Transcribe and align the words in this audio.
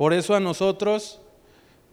Por 0.00 0.14
eso 0.14 0.34
a 0.34 0.40
nosotros, 0.40 1.20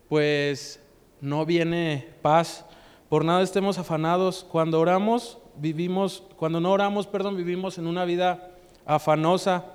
pues, 0.08 0.80
no 1.20 1.46
viene 1.46 2.08
paz. 2.22 2.64
Por 3.10 3.26
nada 3.26 3.42
estemos 3.42 3.78
afanados. 3.78 4.46
Cuando 4.50 4.80
oramos, 4.80 5.40
vivimos, 5.58 6.24
cuando 6.38 6.62
no 6.62 6.72
oramos, 6.72 7.06
perdón, 7.06 7.36
vivimos 7.36 7.78
en 7.78 7.86
una 7.86 8.06
vida 8.06 8.52
afanosa. 8.86 9.66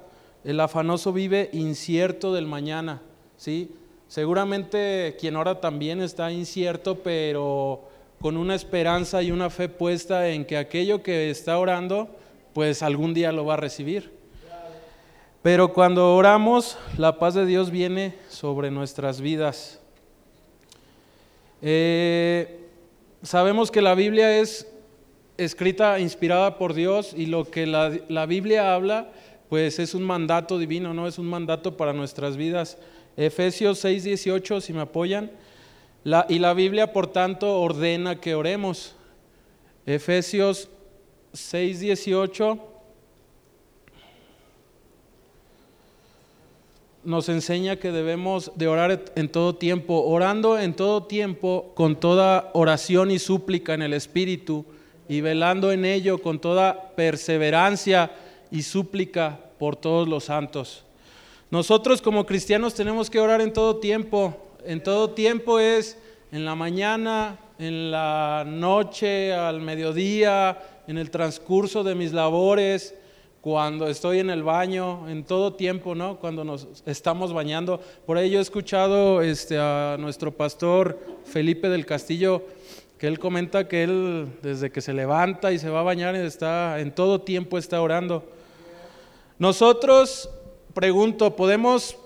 El 0.44 0.60
afanoso 0.60 1.12
vive 1.12 1.50
incierto 1.52 2.32
del 2.32 2.46
mañana, 2.46 3.02
¿sí? 3.36 3.74
Seguramente 4.08 5.14
quien 5.20 5.36
ora 5.36 5.60
también 5.60 6.00
está 6.00 6.32
incierto, 6.32 7.02
pero 7.02 7.82
con 8.18 8.38
una 8.38 8.54
esperanza 8.54 9.22
y 9.22 9.30
una 9.30 9.50
fe 9.50 9.68
puesta 9.68 10.30
en 10.30 10.46
que 10.46 10.56
aquello 10.56 11.02
que 11.02 11.28
está 11.28 11.58
orando, 11.58 12.08
pues 12.54 12.82
algún 12.82 13.12
día 13.12 13.30
lo 13.30 13.44
va 13.44 13.54
a 13.54 13.58
recibir. 13.58 14.21
Pero 15.42 15.72
cuando 15.72 16.14
oramos, 16.14 16.78
la 16.96 17.18
paz 17.18 17.34
de 17.34 17.44
Dios 17.44 17.72
viene 17.72 18.14
sobre 18.28 18.70
nuestras 18.70 19.20
vidas. 19.20 19.80
Eh, 21.60 22.68
sabemos 23.24 23.72
que 23.72 23.82
la 23.82 23.96
Biblia 23.96 24.38
es 24.38 24.68
escrita, 25.36 25.98
inspirada 25.98 26.58
por 26.58 26.74
Dios 26.74 27.12
y 27.16 27.26
lo 27.26 27.50
que 27.50 27.66
la, 27.66 27.90
la, 28.08 28.26
Biblia 28.26 28.72
habla, 28.72 29.10
pues 29.48 29.80
es 29.80 29.94
un 29.94 30.04
mandato 30.04 30.58
divino, 30.58 30.94
¿no? 30.94 31.08
Es 31.08 31.18
un 31.18 31.26
mandato 31.26 31.76
para 31.76 31.92
nuestras 31.92 32.36
vidas. 32.36 32.78
Efesios 33.16 33.80
6, 33.80 34.04
18, 34.04 34.60
si 34.60 34.72
me 34.72 34.82
apoyan. 34.82 35.32
Y 36.28 36.38
la 36.38 36.54
Biblia, 36.54 36.92
por 36.92 37.08
tanto, 37.08 37.60
ordena 37.60 38.20
que 38.20 38.36
oremos. 38.36 38.94
Efesios 39.86 40.68
6, 41.32 41.80
18 41.80 42.71
nos 47.04 47.28
enseña 47.28 47.76
que 47.76 47.90
debemos 47.90 48.52
de 48.54 48.68
orar 48.68 49.04
en 49.16 49.28
todo 49.28 49.54
tiempo, 49.56 50.02
orando 50.02 50.58
en 50.58 50.74
todo 50.74 51.04
tiempo 51.04 51.72
con 51.74 51.96
toda 51.96 52.50
oración 52.54 53.10
y 53.10 53.18
súplica 53.18 53.74
en 53.74 53.82
el 53.82 53.92
Espíritu 53.92 54.64
y 55.08 55.20
velando 55.20 55.72
en 55.72 55.84
ello 55.84 56.18
con 56.18 56.38
toda 56.38 56.94
perseverancia 56.94 58.10
y 58.50 58.62
súplica 58.62 59.38
por 59.58 59.76
todos 59.76 60.08
los 60.08 60.24
santos. 60.24 60.84
Nosotros 61.50 62.00
como 62.00 62.24
cristianos 62.24 62.74
tenemos 62.74 63.10
que 63.10 63.20
orar 63.20 63.40
en 63.40 63.52
todo 63.52 63.76
tiempo. 63.76 64.34
En 64.64 64.82
todo 64.82 65.10
tiempo 65.10 65.58
es 65.58 65.98
en 66.30 66.44
la 66.44 66.54
mañana, 66.54 67.38
en 67.58 67.90
la 67.90 68.44
noche, 68.46 69.34
al 69.34 69.60
mediodía, 69.60 70.58
en 70.86 70.98
el 70.98 71.10
transcurso 71.10 71.84
de 71.84 71.94
mis 71.94 72.12
labores, 72.12 72.94
cuando 73.42 73.88
estoy 73.88 74.20
en 74.20 74.30
el 74.30 74.44
baño, 74.44 75.08
en 75.08 75.24
todo 75.24 75.54
tiempo, 75.54 75.96
¿no? 75.96 76.20
Cuando 76.20 76.44
nos 76.44 76.68
estamos 76.86 77.32
bañando. 77.32 77.80
Por 78.06 78.16
ello 78.16 78.38
he 78.38 78.40
escuchado 78.40 79.20
este, 79.20 79.58
a 79.58 79.96
nuestro 79.98 80.30
pastor 80.30 81.00
Felipe 81.24 81.68
del 81.68 81.84
Castillo, 81.84 82.44
que 82.98 83.08
él 83.08 83.18
comenta 83.18 83.66
que 83.66 83.82
él 83.82 84.28
desde 84.42 84.70
que 84.70 84.80
se 84.80 84.92
levanta 84.92 85.50
y 85.50 85.58
se 85.58 85.70
va 85.70 85.80
a 85.80 85.82
bañar, 85.82 86.14
está, 86.14 86.78
en 86.78 86.94
todo 86.94 87.22
tiempo 87.22 87.58
está 87.58 87.82
orando. 87.82 88.24
Nosotros, 89.40 90.30
pregunto, 90.72 91.34
¿podemos 91.34 91.96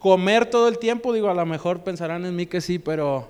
comer 0.00 0.46
todo 0.46 0.66
el 0.66 0.78
tiempo? 0.78 1.12
Digo, 1.12 1.28
a 1.28 1.34
lo 1.34 1.46
mejor 1.46 1.84
pensarán 1.84 2.26
en 2.26 2.34
mí 2.34 2.46
que 2.46 2.60
sí, 2.60 2.80
pero 2.80 3.28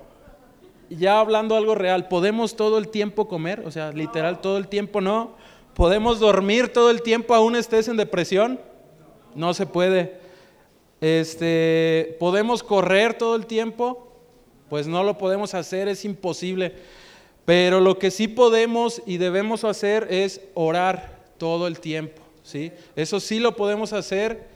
ya 0.89 1.19
hablando 1.19 1.55
algo 1.55 1.75
real, 1.75 2.07
¿podemos 2.07 2.55
todo 2.55 2.79
el 2.79 2.87
tiempo 2.87 3.27
comer? 3.27 3.61
O 3.63 3.69
sea, 3.69 3.91
literal, 3.91 4.41
todo 4.41 4.57
el 4.57 4.67
tiempo 4.67 5.01
no. 5.01 5.43
¿Podemos 5.73 6.19
dormir 6.19 6.71
todo 6.71 6.91
el 6.91 7.01
tiempo 7.01 7.33
aún 7.33 7.55
estés 7.55 7.87
en 7.87 7.97
depresión? 7.97 8.59
No 9.35 9.53
se 9.53 9.65
puede. 9.65 10.17
Este, 11.01 12.15
¿Podemos 12.19 12.61
correr 12.61 13.15
todo 13.15 13.35
el 13.35 13.47
tiempo? 13.47 14.07
Pues 14.69 14.87
no 14.87 15.03
lo 15.03 15.17
podemos 15.17 15.53
hacer, 15.53 15.87
es 15.87 16.05
imposible. 16.05 16.73
Pero 17.45 17.81
lo 17.81 17.97
que 17.97 18.11
sí 18.11 18.27
podemos 18.27 19.01
y 19.05 19.17
debemos 19.17 19.63
hacer 19.63 20.07
es 20.09 20.41
orar 20.53 21.23
todo 21.37 21.67
el 21.67 21.79
tiempo, 21.79 22.21
¿sí? 22.43 22.71
Eso 22.95 23.19
sí 23.19 23.39
lo 23.39 23.55
podemos 23.55 23.91
hacer, 23.91 24.47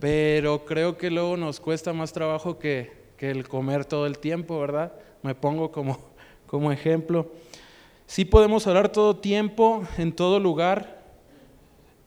pero 0.00 0.64
creo 0.64 0.96
que 0.98 1.10
luego 1.10 1.36
nos 1.36 1.60
cuesta 1.60 1.92
más 1.92 2.12
trabajo 2.12 2.58
que, 2.58 2.90
que 3.16 3.30
el 3.30 3.46
comer 3.46 3.84
todo 3.84 4.06
el 4.06 4.18
tiempo, 4.18 4.58
¿verdad? 4.58 4.92
Me 5.22 5.34
pongo 5.34 5.70
como, 5.70 5.98
como 6.46 6.72
ejemplo. 6.72 7.30
Sí 8.06 8.24
podemos 8.24 8.66
orar 8.66 8.90
todo 8.90 9.16
tiempo, 9.16 9.82
en 9.98 10.12
todo 10.12 10.38
lugar, 10.38 11.02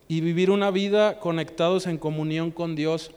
y 0.08 0.22
vivir 0.22 0.52
una 0.52 0.72
vida 0.72 1.19
conectados 1.19 1.85
en 1.88 1.97
comunión 1.97 2.52
con 2.52 2.75
Dios. 2.75 3.12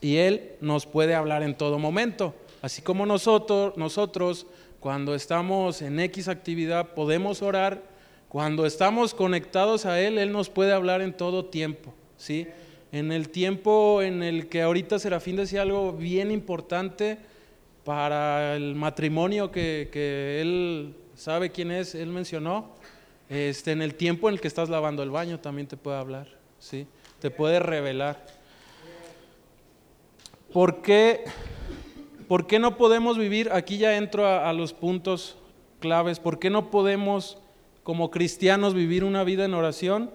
Y 0.00 0.16
Él 0.16 0.52
nos 0.60 0.86
puede 0.86 1.14
hablar 1.14 1.42
en 1.42 1.56
todo 1.56 1.78
momento. 1.78 2.34
Así 2.60 2.82
como 2.82 3.06
nosotros, 3.06 3.76
nosotros 3.76 4.46
cuando 4.80 5.14
estamos 5.14 5.80
en 5.80 5.98
X 6.00 6.28
actividad 6.28 6.94
podemos 6.94 7.40
orar, 7.40 7.82
cuando 8.28 8.66
estamos 8.66 9.14
conectados 9.14 9.86
a 9.86 10.00
Él, 10.00 10.18
Él 10.18 10.32
nos 10.32 10.50
puede 10.50 10.72
hablar 10.72 11.00
en 11.00 11.16
todo 11.16 11.46
tiempo. 11.46 11.94
¿sí? 12.16 12.48
En 12.92 13.12
el 13.12 13.30
tiempo 13.30 14.02
en 14.02 14.22
el 14.22 14.48
que 14.48 14.62
ahorita 14.62 14.98
Serafín 14.98 15.36
decía 15.36 15.62
algo 15.62 15.92
bien 15.92 16.30
importante 16.30 17.18
para 17.84 18.56
el 18.56 18.74
matrimonio 18.74 19.50
que, 19.50 19.88
que 19.90 20.40
Él 20.40 20.94
sabe 21.16 21.50
quién 21.50 21.70
es, 21.70 21.94
él 21.94 22.08
mencionó, 22.08 22.70
este, 23.28 23.72
en 23.72 23.82
el 23.82 23.94
tiempo 23.94 24.28
en 24.28 24.34
el 24.34 24.40
que 24.40 24.48
estás 24.48 24.68
lavando 24.68 25.02
el 25.02 25.10
baño 25.10 25.40
también 25.40 25.66
te 25.66 25.76
puede 25.76 25.98
hablar, 25.98 26.28
¿sí? 26.58 26.86
te 27.20 27.30
puede 27.30 27.58
revelar. 27.58 28.26
¿Por 30.52 30.82
qué, 30.82 31.24
¿Por 32.28 32.46
qué 32.46 32.58
no 32.58 32.76
podemos 32.76 33.18
vivir? 33.18 33.50
Aquí 33.52 33.78
ya 33.78 33.96
entro 33.96 34.26
a, 34.26 34.48
a 34.48 34.52
los 34.52 34.72
puntos 34.72 35.36
claves. 35.80 36.20
¿Por 36.20 36.38
qué 36.38 36.50
no 36.50 36.70
podemos, 36.70 37.38
como 37.82 38.10
cristianos, 38.10 38.74
vivir 38.74 39.04
una 39.04 39.24
vida 39.24 39.44
en 39.44 39.54
oración? 39.54 40.10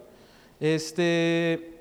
Este, 0.60 1.80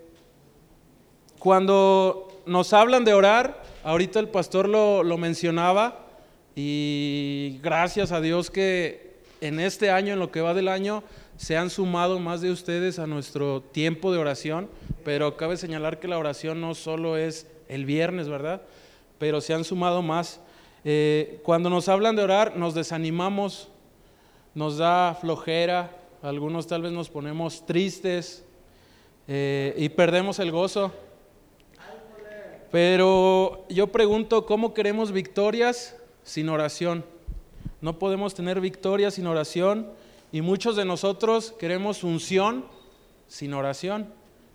cuando 1.39 2.43
nos 2.47 2.73
hablan 2.73 3.05
de 3.05 3.15
orar, 3.15 3.63
ahorita 3.85 4.19
el 4.19 4.29
pastor 4.29 4.69
lo, 4.69 5.03
lo 5.03 5.19
mencionaba, 5.19 6.07
y 6.61 7.61
gracias 7.63 8.11
a 8.11 8.21
Dios 8.21 8.51
que 8.51 9.08
en 9.41 9.61
este 9.61 9.91
año, 9.91 10.13
en 10.13 10.19
lo 10.19 10.31
que 10.31 10.41
va 10.41 10.55
del 10.55 10.69
año, 10.69 11.03
se 11.37 11.57
han 11.57 11.71
sumado 11.71 12.19
más 12.19 12.41
de 12.41 12.51
ustedes 12.51 12.99
a 12.99 13.07
nuestro 13.07 13.63
tiempo 13.63 14.13
de 14.13 14.19
oración, 14.19 14.69
pero 15.05 15.37
cabe 15.37 15.57
señalar 15.57 16.01
que 16.01 16.09
la 16.09 16.19
oración 16.19 16.61
no 16.61 16.75
solo 16.75 17.17
es 17.17 17.47
el 17.69 17.85
viernes, 17.85 18.29
¿verdad? 18.29 18.63
Pero 19.19 19.41
se 19.41 19.55
han 19.55 19.65
sumado 19.65 20.03
más. 20.03 20.41
Eh, 20.85 21.41
cuando 21.45 21.71
nos 21.71 21.89
hablan 21.89 22.17
de 22.17 22.23
orar, 22.23 22.57
nos 22.57 22.75
desanimamos, 22.75 23.69
nos 24.55 24.79
da 24.79 25.15
flojera, 25.21 25.97
algunos 26.23 26.67
tal 26.67 26.83
vez 26.83 26.93
nos 26.93 27.09
ponemos 27.09 27.65
tristes 27.67 28.45
eh, 29.29 29.75
y 29.77 29.89
perdemos 29.91 30.39
el 30.41 30.51
gozo. 30.51 30.93
Pero 32.71 33.65
yo 33.69 33.87
pregunto, 33.87 34.45
¿cómo 34.45 34.75
queremos 34.75 35.13
victorias 35.13 35.97
sin 36.23 36.49
oración? 36.49 37.05
No 37.81 37.99
podemos 37.99 38.35
tener 38.35 38.61
victoria 38.61 39.11
sin 39.11 39.27
oración 39.27 39.91
y 40.33 40.41
muchos 40.41 40.77
de 40.77 40.85
nosotros 40.85 41.55
queremos 41.59 42.03
unción 42.03 42.65
sin 43.29 43.55
oración 43.55 44.09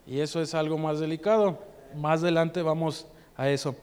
y 0.05 0.19
eso 0.19 0.41
es 0.41 0.53
algo 0.53 0.77
más 0.77 0.99
delicado. 0.99 1.59
Más 1.95 2.21
adelante 2.21 2.61
vamos 2.61 3.07
a 3.37 3.49
eso. 3.49 3.75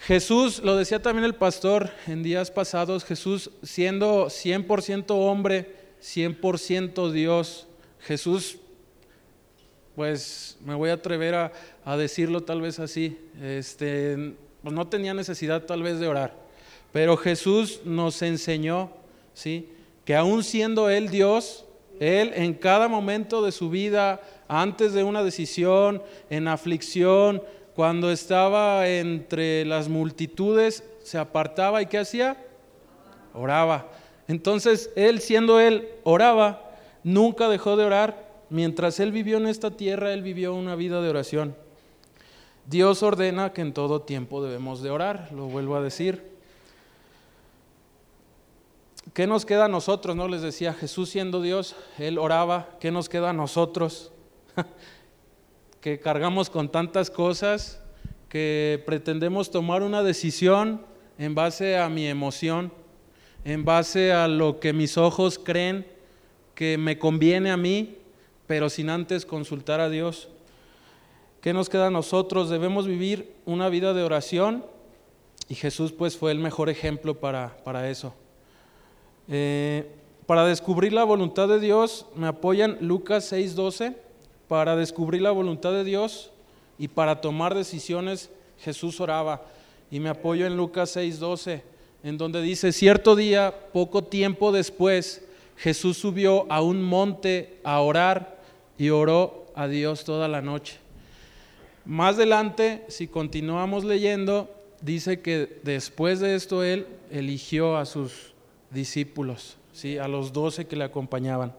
Jesús, 0.00 0.62
lo 0.62 0.76
decía 0.76 1.00
también 1.02 1.24
el 1.24 1.34
pastor 1.34 1.90
en 2.06 2.22
días 2.22 2.50
pasados, 2.50 3.04
Jesús 3.04 3.50
siendo 3.62 4.26
100% 4.26 5.06
hombre, 5.10 5.74
100% 6.02 7.10
Dios, 7.10 7.66
Jesús, 8.00 8.58
pues 9.94 10.58
me 10.64 10.74
voy 10.74 10.90
a 10.90 10.94
atrever 10.94 11.34
a, 11.34 11.52
a 11.84 11.96
decirlo 11.96 12.42
tal 12.42 12.60
vez 12.60 12.80
así, 12.80 13.18
este, 13.40 14.36
pues 14.62 14.74
no 14.74 14.88
tenía 14.88 15.14
necesidad 15.14 15.62
tal 15.62 15.82
vez 15.82 15.98
de 15.98 16.08
orar. 16.08 16.43
Pero 16.94 17.16
Jesús 17.16 17.80
nos 17.84 18.22
enseñó, 18.22 18.88
¿sí? 19.32 19.68
Que 20.04 20.14
aún 20.14 20.44
siendo 20.44 20.88
Él 20.88 21.08
Dios, 21.08 21.64
Él 21.98 22.30
en 22.36 22.54
cada 22.54 22.86
momento 22.86 23.44
de 23.44 23.50
su 23.50 23.68
vida, 23.68 24.20
antes 24.46 24.92
de 24.92 25.02
una 25.02 25.24
decisión, 25.24 26.04
en 26.30 26.46
aflicción, 26.46 27.42
cuando 27.74 28.12
estaba 28.12 28.88
entre 28.88 29.64
las 29.64 29.88
multitudes, 29.88 30.84
se 31.02 31.18
apartaba 31.18 31.82
y 31.82 31.86
¿qué 31.86 31.98
hacía? 31.98 32.36
Oraba. 33.32 33.88
Entonces, 34.28 34.92
Él 34.94 35.18
siendo 35.18 35.58
Él, 35.58 35.88
oraba, 36.04 36.70
nunca 37.02 37.48
dejó 37.48 37.76
de 37.76 37.86
orar. 37.86 38.24
Mientras 38.50 39.00
Él 39.00 39.10
vivió 39.10 39.38
en 39.38 39.48
esta 39.48 39.72
tierra, 39.72 40.12
Él 40.12 40.22
vivió 40.22 40.54
una 40.54 40.76
vida 40.76 41.02
de 41.02 41.08
oración. 41.08 41.56
Dios 42.66 43.02
ordena 43.02 43.52
que 43.52 43.62
en 43.62 43.72
todo 43.72 44.02
tiempo 44.02 44.44
debemos 44.44 44.80
de 44.80 44.90
orar, 44.90 45.30
lo 45.32 45.46
vuelvo 45.46 45.74
a 45.74 45.82
decir. 45.82 46.33
¿Qué 49.14 49.28
nos 49.28 49.46
queda 49.46 49.66
a 49.66 49.68
nosotros? 49.68 50.16
No 50.16 50.26
les 50.26 50.42
decía, 50.42 50.74
Jesús 50.74 51.08
siendo 51.08 51.40
Dios, 51.40 51.76
Él 51.98 52.18
oraba, 52.18 52.70
¿qué 52.80 52.90
nos 52.90 53.08
queda 53.08 53.30
a 53.30 53.32
nosotros? 53.32 54.10
que 55.80 56.00
cargamos 56.00 56.50
con 56.50 56.68
tantas 56.68 57.10
cosas, 57.10 57.80
que 58.28 58.82
pretendemos 58.84 59.52
tomar 59.52 59.84
una 59.84 60.02
decisión 60.02 60.84
en 61.16 61.36
base 61.36 61.78
a 61.78 61.88
mi 61.88 62.08
emoción, 62.08 62.72
en 63.44 63.64
base 63.64 64.12
a 64.12 64.26
lo 64.26 64.58
que 64.58 64.72
mis 64.72 64.98
ojos 64.98 65.38
creen 65.38 65.86
que 66.56 66.76
me 66.76 66.98
conviene 66.98 67.52
a 67.52 67.56
mí, 67.56 67.98
pero 68.48 68.68
sin 68.68 68.90
antes 68.90 69.24
consultar 69.24 69.78
a 69.78 69.90
Dios. 69.90 70.28
¿Qué 71.40 71.52
nos 71.52 71.68
queda 71.68 71.86
a 71.86 71.90
nosotros? 71.90 72.50
Debemos 72.50 72.88
vivir 72.88 73.32
una 73.44 73.68
vida 73.68 73.94
de 73.94 74.02
oración 74.02 74.66
y 75.48 75.54
Jesús 75.54 75.92
pues 75.92 76.16
fue 76.16 76.32
el 76.32 76.40
mejor 76.40 76.68
ejemplo 76.68 77.20
para, 77.20 77.58
para 77.62 77.88
eso. 77.88 78.12
Eh, 79.28 79.86
para 80.26 80.46
descubrir 80.46 80.92
la 80.92 81.04
voluntad 81.04 81.48
de 81.48 81.60
Dios, 81.60 82.06
me 82.14 82.26
apoyan 82.26 82.78
Lucas 82.80 83.30
6:12. 83.32 83.94
Para 84.48 84.76
descubrir 84.76 85.22
la 85.22 85.30
voluntad 85.30 85.72
de 85.72 85.84
Dios 85.84 86.30
y 86.78 86.88
para 86.88 87.20
tomar 87.20 87.54
decisiones, 87.54 88.30
Jesús 88.60 89.00
oraba. 89.00 89.42
Y 89.90 90.00
me 90.00 90.10
apoyo 90.10 90.46
en 90.46 90.56
Lucas 90.56 90.96
6:12, 90.96 91.62
en 92.02 92.18
donde 92.18 92.42
dice, 92.42 92.72
cierto 92.72 93.16
día, 93.16 93.54
poco 93.72 94.04
tiempo 94.04 94.52
después, 94.52 95.24
Jesús 95.56 95.96
subió 95.96 96.50
a 96.50 96.60
un 96.60 96.82
monte 96.82 97.58
a 97.64 97.80
orar 97.80 98.38
y 98.76 98.90
oró 98.90 99.46
a 99.54 99.68
Dios 99.68 100.04
toda 100.04 100.28
la 100.28 100.42
noche. 100.42 100.78
Más 101.84 102.16
adelante, 102.16 102.84
si 102.88 103.06
continuamos 103.06 103.84
leyendo, 103.84 104.50
dice 104.80 105.20
que 105.20 105.60
después 105.62 106.20
de 106.20 106.34
esto 106.34 106.62
él 106.64 106.86
eligió 107.10 107.76
a 107.76 107.86
sus 107.86 108.33
discípulos, 108.74 109.56
¿sí? 109.72 109.96
a 109.96 110.08
los 110.08 110.32
doce 110.32 110.66
que 110.66 110.76
le 110.76 110.84
acompañaban. 110.84 111.54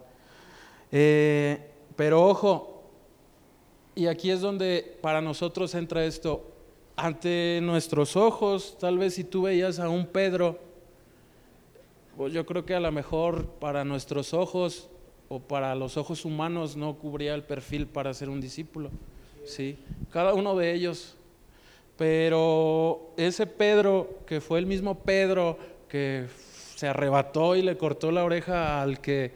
Eh, 0.91 1.71
pero 1.95 2.23
ojo, 2.23 2.83
y 3.95 4.07
aquí 4.07 4.29
es 4.29 4.41
donde 4.41 4.97
para 5.01 5.21
nosotros 5.21 5.73
entra 5.73 6.05
esto, 6.05 6.51
ante 6.95 7.59
nuestros 7.63 8.15
ojos, 8.15 8.77
tal 8.79 8.97
vez 8.97 9.15
si 9.15 9.23
tú 9.23 9.43
veías 9.43 9.79
a 9.79 9.89
un 9.89 10.05
Pedro, 10.05 10.59
pues 12.17 12.31
yo 12.33 12.45
creo 12.45 12.65
que 12.65 12.75
a 12.75 12.79
lo 12.79 12.91
mejor 12.91 13.45
para 13.45 13.83
nuestros 13.83 14.33
ojos 14.33 14.89
o 15.27 15.39
para 15.39 15.75
los 15.75 15.97
ojos 15.97 16.23
humanos 16.23 16.77
no 16.77 16.95
cubría 16.95 17.33
el 17.33 17.43
perfil 17.43 17.87
para 17.87 18.13
ser 18.13 18.29
un 18.29 18.39
discípulo. 18.39 18.91
Sí, 19.45 19.77
cada 20.11 20.33
uno 20.33 20.55
de 20.55 20.73
ellos. 20.73 21.15
Pero 21.97 23.13
ese 23.15 23.47
Pedro, 23.47 24.19
que 24.25 24.41
fue 24.41 24.59
el 24.59 24.65
mismo 24.65 24.99
Pedro 24.99 25.57
que 25.87 26.27
se 26.75 26.87
arrebató 26.87 27.55
y 27.55 27.61
le 27.61 27.77
cortó 27.77 28.11
la 28.11 28.23
oreja 28.23 28.81
al 28.81 28.99
que 28.99 29.33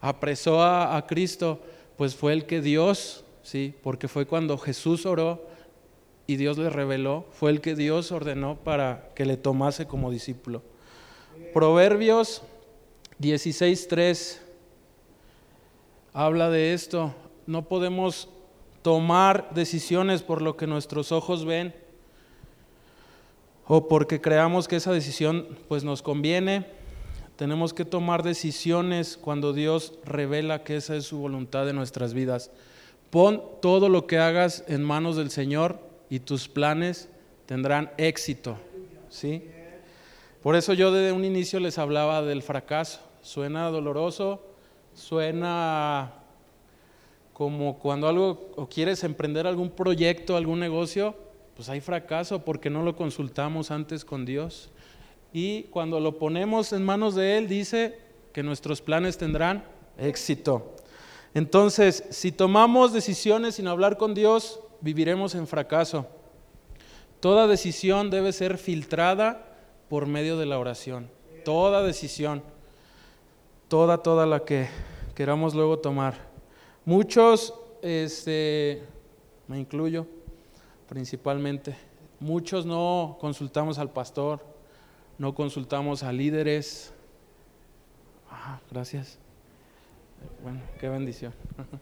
apresó 0.00 0.62
a, 0.62 1.06
Cristo, 1.06 1.60
pues 1.96 2.14
fue 2.14 2.32
el 2.32 2.46
que 2.46 2.60
Dios, 2.60 3.24
sí, 3.42 3.74
porque 3.82 4.08
fue 4.08 4.26
cuando 4.26 4.58
Jesús 4.58 5.06
oró 5.06 5.46
y 6.26 6.36
Dios 6.36 6.58
le 6.58 6.70
reveló, 6.70 7.26
fue 7.32 7.50
el 7.50 7.60
que 7.60 7.74
Dios 7.74 8.12
ordenó 8.12 8.56
para 8.56 9.10
que 9.14 9.24
le 9.24 9.36
tomase 9.36 9.86
como 9.86 10.10
discípulo. 10.10 10.62
Proverbios 11.52 12.42
16.3 13.20 14.38
habla 16.12 16.50
de 16.50 16.72
esto. 16.72 17.14
No 17.46 17.66
podemos 17.66 18.28
tomar 18.82 19.50
decisiones 19.54 20.22
por 20.22 20.42
lo 20.42 20.56
que 20.56 20.66
nuestros 20.66 21.12
ojos 21.12 21.44
ven 21.44 21.74
o 23.66 23.86
porque 23.86 24.20
creamos 24.20 24.66
que 24.66 24.76
esa 24.76 24.92
decisión 24.92 25.46
pues 25.68 25.84
nos 25.84 26.02
conviene. 26.02 26.79
Tenemos 27.40 27.72
que 27.72 27.86
tomar 27.86 28.22
decisiones 28.22 29.16
cuando 29.16 29.54
Dios 29.54 29.94
revela 30.04 30.62
que 30.62 30.76
esa 30.76 30.94
es 30.94 31.06
su 31.06 31.16
voluntad 31.16 31.66
en 31.70 31.76
nuestras 31.76 32.12
vidas. 32.12 32.50
Pon 33.08 33.42
todo 33.62 33.88
lo 33.88 34.06
que 34.06 34.18
hagas 34.18 34.62
en 34.68 34.84
manos 34.84 35.16
del 35.16 35.30
Señor 35.30 35.78
y 36.10 36.20
tus 36.20 36.48
planes 36.48 37.08
tendrán 37.46 37.92
éxito. 37.96 38.58
¿Sí? 39.08 39.42
Por 40.42 40.54
eso 40.54 40.74
yo 40.74 40.92
desde 40.92 41.12
un 41.12 41.24
inicio 41.24 41.60
les 41.60 41.78
hablaba 41.78 42.20
del 42.20 42.42
fracaso. 42.42 43.00
Suena 43.22 43.70
doloroso, 43.70 44.44
suena 44.92 46.12
como 47.32 47.78
cuando 47.78 48.06
algo 48.06 48.50
o 48.56 48.68
quieres 48.68 49.02
emprender 49.02 49.46
algún 49.46 49.70
proyecto, 49.70 50.36
algún 50.36 50.60
negocio, 50.60 51.16
pues 51.56 51.70
hay 51.70 51.80
fracaso 51.80 52.44
porque 52.44 52.68
no 52.68 52.82
lo 52.82 52.96
consultamos 52.96 53.70
antes 53.70 54.04
con 54.04 54.26
Dios. 54.26 54.70
Y 55.32 55.64
cuando 55.64 56.00
lo 56.00 56.18
ponemos 56.18 56.72
en 56.72 56.84
manos 56.84 57.14
de 57.14 57.38
Él, 57.38 57.48
dice 57.48 57.98
que 58.32 58.42
nuestros 58.42 58.80
planes 58.82 59.18
tendrán 59.18 59.64
éxito. 59.98 60.74
Entonces, 61.34 62.04
si 62.10 62.32
tomamos 62.32 62.92
decisiones 62.92 63.56
sin 63.56 63.68
hablar 63.68 63.96
con 63.96 64.14
Dios, 64.14 64.60
viviremos 64.80 65.34
en 65.34 65.46
fracaso. 65.46 66.06
Toda 67.20 67.46
decisión 67.46 68.10
debe 68.10 68.32
ser 68.32 68.58
filtrada 68.58 69.56
por 69.88 70.06
medio 70.06 70.36
de 70.38 70.46
la 70.46 70.58
oración. 70.58 71.10
Toda 71.44 71.82
decisión, 71.82 72.42
toda, 73.68 73.98
toda 73.98 74.26
la 74.26 74.44
que 74.44 74.68
queramos 75.14 75.54
luego 75.54 75.78
tomar. 75.78 76.14
Muchos, 76.84 77.54
este, 77.82 78.82
me 79.46 79.58
incluyo 79.58 80.06
principalmente, 80.90 81.76
muchos 82.18 82.66
no 82.66 83.16
consultamos 83.20 83.78
al 83.78 83.90
pastor, 83.90 84.40
no 85.20 85.34
consultamos 85.34 86.02
a 86.02 86.14
líderes. 86.14 86.94
Ah, 88.30 88.58
gracias. 88.70 89.18
Bueno, 90.42 90.60
qué 90.80 90.88
bendición. 90.88 91.32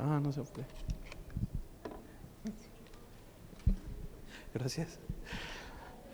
Ah, 0.00 0.20
no 0.22 0.30
se 0.30 0.40
puede. 0.42 0.64
Gracias. 4.54 5.00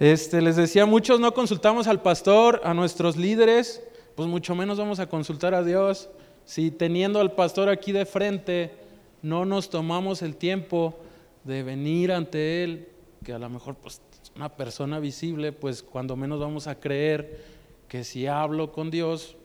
Este, 0.00 0.40
les 0.40 0.56
decía, 0.56 0.86
muchos 0.86 1.20
no 1.20 1.34
consultamos 1.34 1.86
al 1.86 2.00
pastor, 2.00 2.62
a 2.64 2.72
nuestros 2.72 3.18
líderes, 3.18 3.82
pues 4.14 4.26
mucho 4.26 4.54
menos 4.54 4.78
vamos 4.78 5.00
a 5.00 5.06
consultar 5.10 5.52
a 5.52 5.62
Dios. 5.62 6.08
Si 6.46 6.70
teniendo 6.70 7.20
al 7.20 7.32
pastor 7.32 7.68
aquí 7.68 7.92
de 7.92 8.06
frente, 8.06 8.72
no 9.20 9.44
nos 9.44 9.68
tomamos 9.68 10.22
el 10.22 10.36
tiempo 10.36 10.98
de 11.44 11.62
venir 11.62 12.10
ante 12.10 12.64
Él, 12.64 12.88
que 13.22 13.34
a 13.34 13.38
lo 13.38 13.50
mejor 13.50 13.74
pues, 13.74 14.00
es 14.10 14.13
una 14.36 14.48
persona 14.48 14.98
visible, 14.98 15.52
pues 15.52 15.82
cuando 15.82 16.16
menos 16.16 16.40
vamos 16.40 16.66
a 16.66 16.80
creer 16.80 17.44
que 17.88 18.02
si 18.02 18.26
hablo 18.26 18.72
con 18.72 18.90
Dios, 18.90 19.36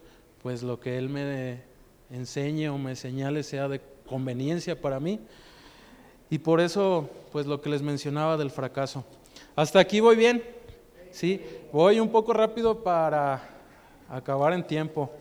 pues 0.42 0.64
lo 0.64 0.80
que 0.80 0.98
Él 0.98 1.10
me 1.10 1.62
enseñe 2.10 2.70
o 2.70 2.78
me 2.78 2.96
señale 2.96 3.44
sea 3.44 3.68
de 3.68 3.82
conveniencia 4.08 4.80
para 4.80 5.00
mí. 5.00 5.20
Y 6.32 6.40
por 6.40 6.60
eso, 6.60 7.10
pues 7.32 7.46
lo 7.46 7.62
que 7.62 7.70
les 7.70 7.82
mencionaba 7.82 8.38
del 8.38 8.50
fracaso. 8.50 9.04
¿Hasta 9.56 9.80
aquí 9.80 10.00
voy 10.00 10.16
bien? 10.16 10.44
Sí, 11.12 11.42
voy 11.72 12.00
un 12.00 12.10
poco 12.10 12.34
rápido 12.34 12.84
para 12.84 13.42
acabar 14.10 14.54
en 14.54 14.66
tiempo. 14.66 15.12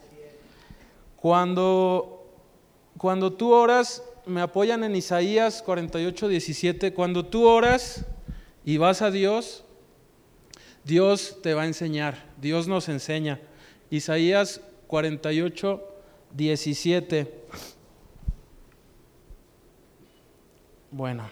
Cuando, 1.17 2.27
cuando 2.97 3.33
tú 3.33 3.53
oras, 3.53 4.03
me 4.25 4.41
apoyan 4.41 4.85
en 4.85 4.97
Isaías 4.97 5.63
48, 5.63 6.29
17, 6.29 6.95
cuando 6.95 7.27
tú 7.27 7.47
oras 7.47 8.07
y 8.69 8.77
vas 8.77 9.01
a 9.01 9.11
Dios, 9.11 9.65
Dios 10.85 11.39
te 11.43 11.55
va 11.55 11.63
a 11.63 11.67
enseñar, 11.67 12.27
Dios 12.39 12.69
nos 12.69 12.91
enseña. 12.91 13.41
Isaías 13.89 14.61
48, 14.89 15.83
17. 16.35 17.35
Bueno. 20.91 21.31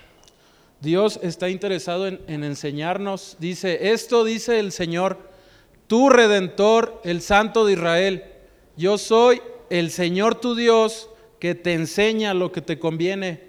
Dios 0.81 1.21
está 1.23 1.51
interesado 1.51 2.07
en, 2.07 2.43
enseñarnos. 2.43 3.37
Dice, 3.39 3.93
esto 3.93 4.25
dice 4.25 4.59
el 4.59 4.73
Señor, 4.73 5.19
tu 5.89 6.09
redentor, 6.09 7.03
el 7.05 7.21
Santo 7.21 7.67
de 7.67 7.75
Israel. 7.75 8.25
Yo 8.79 8.97
soy 8.97 9.43
el 9.69 9.91
Señor 9.91 10.37
tu 10.41 10.55
Dios 10.55 11.11
que 11.39 11.55
te 11.55 11.75
enseña 11.75 12.33
lo 12.33 12.51
que 12.51 12.63
te 12.63 12.79
conviene 12.79 13.43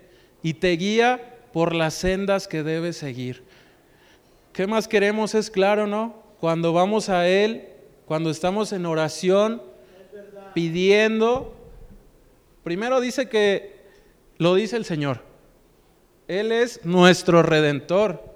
y 0.44 0.56
te 0.56 0.72
guía 0.72 1.38
por 1.53 1.74
las 1.74 1.94
sendas 1.94 2.50
que 2.50 2.63
debes 2.63 2.98
seguir. 2.98 3.46
¿Qué 4.57 4.65
más 4.65 4.87
queremos? 4.87 5.35
Es 5.35 5.51
claro, 5.51 5.85
¿no? 5.85 6.15
Cuando 6.39 6.73
vamos 6.73 7.09
a 7.09 7.27
Él, 7.27 7.67
cuando 8.07 8.31
estamos 8.31 8.73
en 8.73 8.87
oración, 8.87 9.61
pidiendo, 10.55 11.55
primero 12.63 12.99
dice 12.99 13.29
que 13.29 13.75
lo 14.39 14.55
dice 14.55 14.75
el 14.75 14.83
Señor. 14.83 15.21
Él 16.27 16.51
es 16.51 16.83
nuestro 16.83 17.43
redentor, 17.43 18.33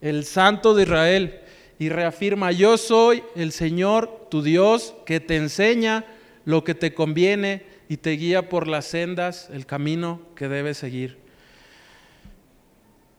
el 0.00 0.24
Santo 0.24 0.74
de 0.74 0.84
Israel, 0.84 1.40
y 1.80 1.88
reafirma, 1.88 2.52
yo 2.52 2.78
soy 2.78 3.24
el 3.34 3.50
Señor, 3.50 4.28
tu 4.30 4.42
Dios, 4.42 4.94
que 5.06 5.18
te 5.18 5.34
enseña 5.34 6.04
lo 6.44 6.62
que 6.62 6.76
te 6.76 6.94
conviene 6.94 7.64
y 7.88 7.96
te 7.96 8.12
guía 8.12 8.48
por 8.48 8.68
las 8.68 8.84
sendas, 8.84 9.50
el 9.52 9.66
camino 9.66 10.20
que 10.36 10.46
debes 10.46 10.78
seguir. 10.78 11.27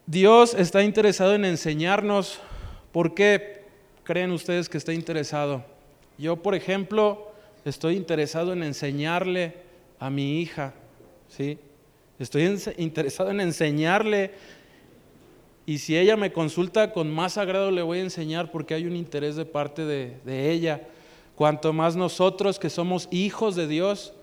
Dios 0.09 0.55
está 0.55 0.81
interesado 0.81 1.35
en 1.35 1.45
enseñarnos. 1.45 2.39
¿Por 2.91 3.13
qué 3.13 3.61
creen 4.03 4.31
ustedes 4.31 4.67
que 4.67 4.79
está 4.79 4.91
interesado? 4.91 5.63
Yo, 6.17 6.37
por 6.37 6.55
ejemplo, 6.55 7.31
estoy 7.63 7.95
interesado 7.95 8.53
en 8.53 8.63
enseñarle 8.63 9.53
a 9.99 10.09
mi 10.09 10.41
hija, 10.41 10.73
¿sí? 11.27 11.59
Estoy 12.17 12.59
interesado 12.77 13.29
en 13.29 13.39
enseñarle 13.39 14.31
Y 15.67 15.77
si 15.77 15.95
ella 15.95 16.17
me 16.17 16.33
consulta, 16.33 16.91
con 16.91 17.11
más 17.11 17.37
agrado 17.37 17.69
le 17.69 17.83
voy 17.83 17.99
a 17.99 18.01
enseñar 18.01 18.49
porque 18.49 18.73
hay 18.73 18.87
un 18.87 18.95
interés 18.95 19.35
de 19.35 19.45
parte 19.45 19.85
de, 19.85 20.17
de 20.25 20.49
ella. 20.49 20.87
Cuanto 21.35 21.71
más 21.71 21.95
nosotros 21.95 22.57
que 22.57 22.71
somos 22.71 23.07
hijos 23.11 23.55
de 23.55 23.67
Dios, 23.67 24.13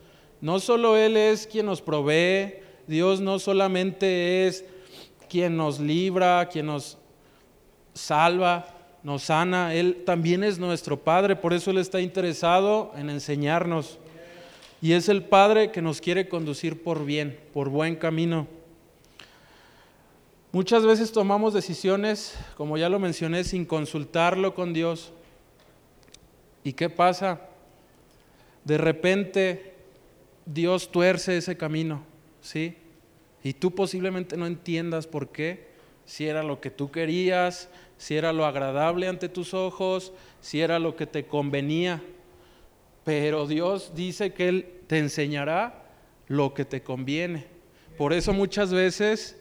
no 0.41 0.59
solo 0.59 0.97
Él 0.97 1.17
es 1.17 1.47
quien 1.47 1.67
nos 1.67 1.81
provee, 1.81 2.55
Dios 2.89 3.21
no 3.21 3.39
solamente 3.39 4.49
es 4.49 4.65
quien 5.29 5.57
nos 5.57 5.81
libra, 5.81 6.49
quien 6.49 6.67
nos 6.67 6.99
salva, 7.95 8.67
nos 9.03 9.23
sana, 9.23 9.75
Él 9.75 10.03
también 10.05 10.43
es 10.43 10.59
nuestro 10.59 10.99
Padre, 10.99 11.37
por 11.37 11.53
eso 11.53 11.71
Él 11.71 11.79
está 11.79 12.01
interesado 12.01 12.93
en 12.97 13.11
enseñarnos. 13.11 13.99
Y 14.83 14.93
es 14.93 15.09
el 15.09 15.25
Padre 15.25 15.71
que 15.71 15.81
nos 15.81 16.01
quiere 16.01 16.29
conducir 16.29 16.83
por 16.83 17.05
bien, 17.05 17.39
por 17.53 17.69
buen 17.69 17.97
camino. 17.97 18.47
Muchas 20.53 20.85
veces 20.85 21.13
tomamos 21.13 21.55
decisiones, 21.55 22.39
como 22.57 22.79
ya 22.79 22.89
lo 22.89 22.99
mencioné, 22.99 23.45
sin 23.45 23.65
consultarlo 23.65 24.55
con 24.55 24.73
Dios. 24.73 25.13
¿Y 26.65 26.73
qué 26.73 26.91
pasa? 26.91 27.41
De 28.65 28.79
repente 28.79 29.75
Dios 30.47 30.91
tuerce 30.91 31.37
ese 31.37 31.57
camino, 31.57 32.03
¿sí? 32.41 32.77
Y 33.47 33.55
tú 33.55 33.77
posiblemente 33.77 34.37
no 34.37 34.45
entiendas 34.45 35.07
por 35.07 35.29
qué, 35.29 35.69
si 36.05 36.27
era 36.27 36.43
lo 36.43 36.61
que 36.61 36.69
tú 36.69 36.91
querías, 36.91 37.69
si 37.97 38.17
era 38.17 38.33
lo 38.33 38.45
agradable 38.45 39.07
ante 39.07 39.29
tus 39.29 39.55
ojos, 39.55 40.13
si 40.41 40.63
era 40.63 40.81
lo 40.81 40.97
que 40.97 41.07
te 41.07 41.27
convenía. 41.27 42.03
Pero 43.05 43.47
Dios 43.47 43.93
dice 43.95 44.33
que 44.33 44.49
Él 44.49 44.67
te 44.89 44.99
enseñará 44.99 45.85
lo 46.27 46.55
que 46.55 46.65
te 46.65 46.83
conviene. 46.83 47.47
Por 47.97 48.13
eso 48.13 48.33
muchas 48.33 48.73
veces, 48.73 49.37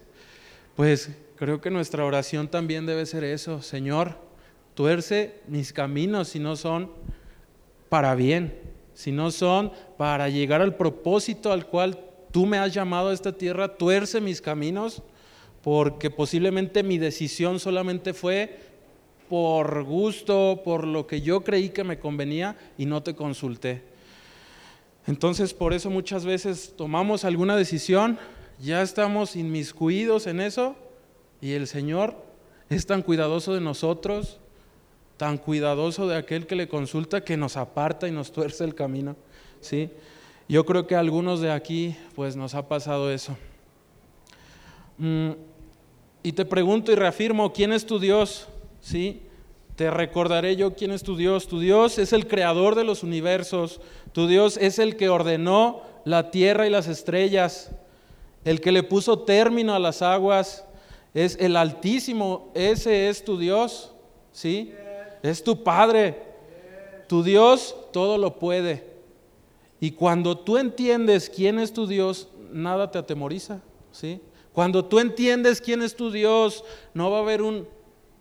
pues 0.75 1.09
creo 1.35 1.59
que 1.59 1.71
nuestra 1.71 2.05
oración 2.05 2.47
también 2.47 2.85
debe 2.85 3.07
ser 3.07 3.23
eso. 3.23 3.63
Señor, 3.63 4.19
tuerce 4.75 5.41
mis 5.47 5.73
caminos 5.73 6.27
si 6.27 6.37
no 6.37 6.55
son 6.55 6.91
para 7.89 8.13
bien, 8.13 8.53
si 8.93 9.11
no 9.11 9.31
son 9.31 9.71
para 9.97 10.29
llegar 10.29 10.61
al 10.61 10.75
propósito 10.75 11.51
al 11.51 11.65
cual 11.65 11.99
tú 12.35 12.45
me 12.45 12.57
has 12.57 12.73
llamado 12.73 13.11
a 13.11 13.13
esta 13.13 13.31
tierra, 13.31 13.77
tuerce 13.77 14.19
mis 14.19 14.41
caminos 14.41 15.01
porque 15.63 16.09
posiblemente 16.09 16.83
mi 16.83 16.97
decisión 16.97 17.61
solamente 17.61 18.13
fue 18.13 18.59
por 19.29 19.85
gusto, 19.85 20.59
por 20.65 20.85
lo 20.85 21.07
que 21.07 21.21
yo 21.21 21.45
creí 21.45 21.69
que 21.69 21.85
me 21.85 21.97
convenía 21.97 22.57
y 22.77 22.87
no 22.87 23.01
te 23.03 23.15
consulté. 23.15 23.83
Entonces, 25.07 25.53
por 25.53 25.71
eso 25.71 25.89
muchas 25.89 26.25
veces 26.25 26.73
tomamos 26.75 27.23
alguna 27.23 27.55
decisión, 27.55 28.19
ya 28.61 28.81
estamos 28.81 29.37
inmiscuidos 29.37 30.27
en 30.27 30.41
eso 30.41 30.75
y 31.39 31.53
el 31.53 31.67
Señor 31.67 32.17
es 32.69 32.85
tan 32.85 33.01
cuidadoso 33.01 33.53
de 33.53 33.61
nosotros, 33.61 34.39
tan 35.15 35.37
cuidadoso 35.37 36.05
de 36.05 36.17
aquel 36.17 36.47
que 36.47 36.57
le 36.57 36.67
consulta 36.67 37.23
que 37.23 37.37
nos 37.37 37.55
aparta 37.55 38.09
y 38.09 38.11
nos 38.11 38.33
tuerce 38.33 38.65
el 38.65 38.75
camino, 38.75 39.15
¿sí? 39.61 39.89
Yo 40.47 40.63
creo 40.63 40.85
que 40.85 40.95
a 40.95 40.99
algunos 40.99 41.41
de 41.41 41.51
aquí 41.51 41.95
pues 42.15 42.35
nos 42.35 42.53
ha 42.53 42.67
pasado 42.67 43.11
eso. 43.11 43.35
Mm, 44.97 45.31
y 46.21 46.31
te 46.33 46.45
pregunto 46.45 46.91
y 46.91 46.95
reafirmo, 46.95 47.51
¿quién 47.51 47.73
es 47.73 47.85
tu 47.85 47.99
Dios? 47.99 48.47
¿Sí? 48.79 49.23
Te 49.75 49.89
recordaré 49.89 50.55
yo 50.55 50.75
quién 50.75 50.91
es 50.91 51.03
tu 51.03 51.17
Dios. 51.17 51.47
Tu 51.47 51.59
Dios 51.59 51.97
es 51.97 52.13
el 52.13 52.27
creador 52.27 52.75
de 52.75 52.83
los 52.83 53.03
universos. 53.03 53.81
Tu 54.13 54.27
Dios 54.27 54.57
es 54.57 54.79
el 54.79 54.95
que 54.95 55.09
ordenó 55.09 55.81
la 56.05 56.31
tierra 56.31 56.67
y 56.67 56.69
las 56.69 56.87
estrellas. 56.87 57.71
El 58.45 58.61
que 58.61 58.71
le 58.71 58.83
puso 58.83 59.19
término 59.19 59.73
a 59.73 59.79
las 59.79 60.01
aguas. 60.01 60.63
Es 61.13 61.37
el 61.39 61.57
Altísimo. 61.57 62.51
Ese 62.53 63.09
es 63.09 63.25
tu 63.25 63.37
Dios. 63.37 63.91
¿Sí? 64.31 64.73
Es 65.23 65.43
tu 65.43 65.63
Padre. 65.63 66.21
Tu 67.07 67.23
Dios 67.23 67.75
todo 67.91 68.17
lo 68.17 68.37
puede. 68.39 68.94
Y 69.85 69.91
cuando 69.91 70.35
tú 70.35 70.57
entiendes 70.57 71.29
quién 71.29 71.59
es 71.59 71.71
tu 71.71 71.85
Dios, 71.85 72.27
nada 72.51 72.89
te 72.89 72.97
atemoriza. 72.97 73.61
¿Sí? 73.91 74.19
Cuando 74.51 74.83
tú 74.83 74.97
entiendes 74.97 75.61
quién 75.61 75.83
es 75.83 75.95
tu 75.95 76.09
Dios, 76.09 76.63
no 76.95 77.11
va 77.11 77.19
a 77.19 77.21
haber 77.21 77.43
un, 77.43 77.67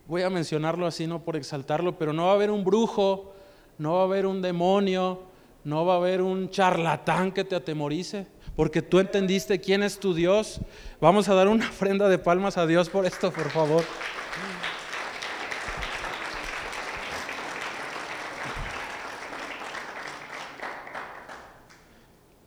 voy 0.06 0.20
a 0.20 0.28
mencionarlo 0.28 0.86
así, 0.86 1.06
no 1.06 1.24
por 1.24 1.36
exaltarlo, 1.36 1.96
pero 1.96 2.12
no 2.12 2.26
va 2.26 2.32
a 2.32 2.34
haber 2.34 2.50
un 2.50 2.64
brujo, 2.64 3.32
no 3.78 3.94
va 3.94 4.00
a 4.02 4.04
haber 4.04 4.26
un 4.26 4.42
demonio, 4.42 5.22
no 5.64 5.86
va 5.86 5.94
a 5.94 5.96
haber 5.96 6.20
un 6.20 6.50
charlatán 6.50 7.32
que 7.32 7.44
te 7.44 7.56
atemorice, 7.56 8.26
porque 8.56 8.82
tú 8.82 8.98
entendiste 8.98 9.58
quién 9.58 9.82
es 9.82 9.98
tu 9.98 10.12
Dios. 10.12 10.60
Vamos 11.00 11.30
a 11.30 11.34
dar 11.34 11.48
una 11.48 11.66
ofrenda 11.70 12.10
de 12.10 12.18
palmas 12.18 12.58
a 12.58 12.66
Dios 12.66 12.90
por 12.90 13.06
esto, 13.06 13.32
por 13.32 13.48
favor. 13.48 13.84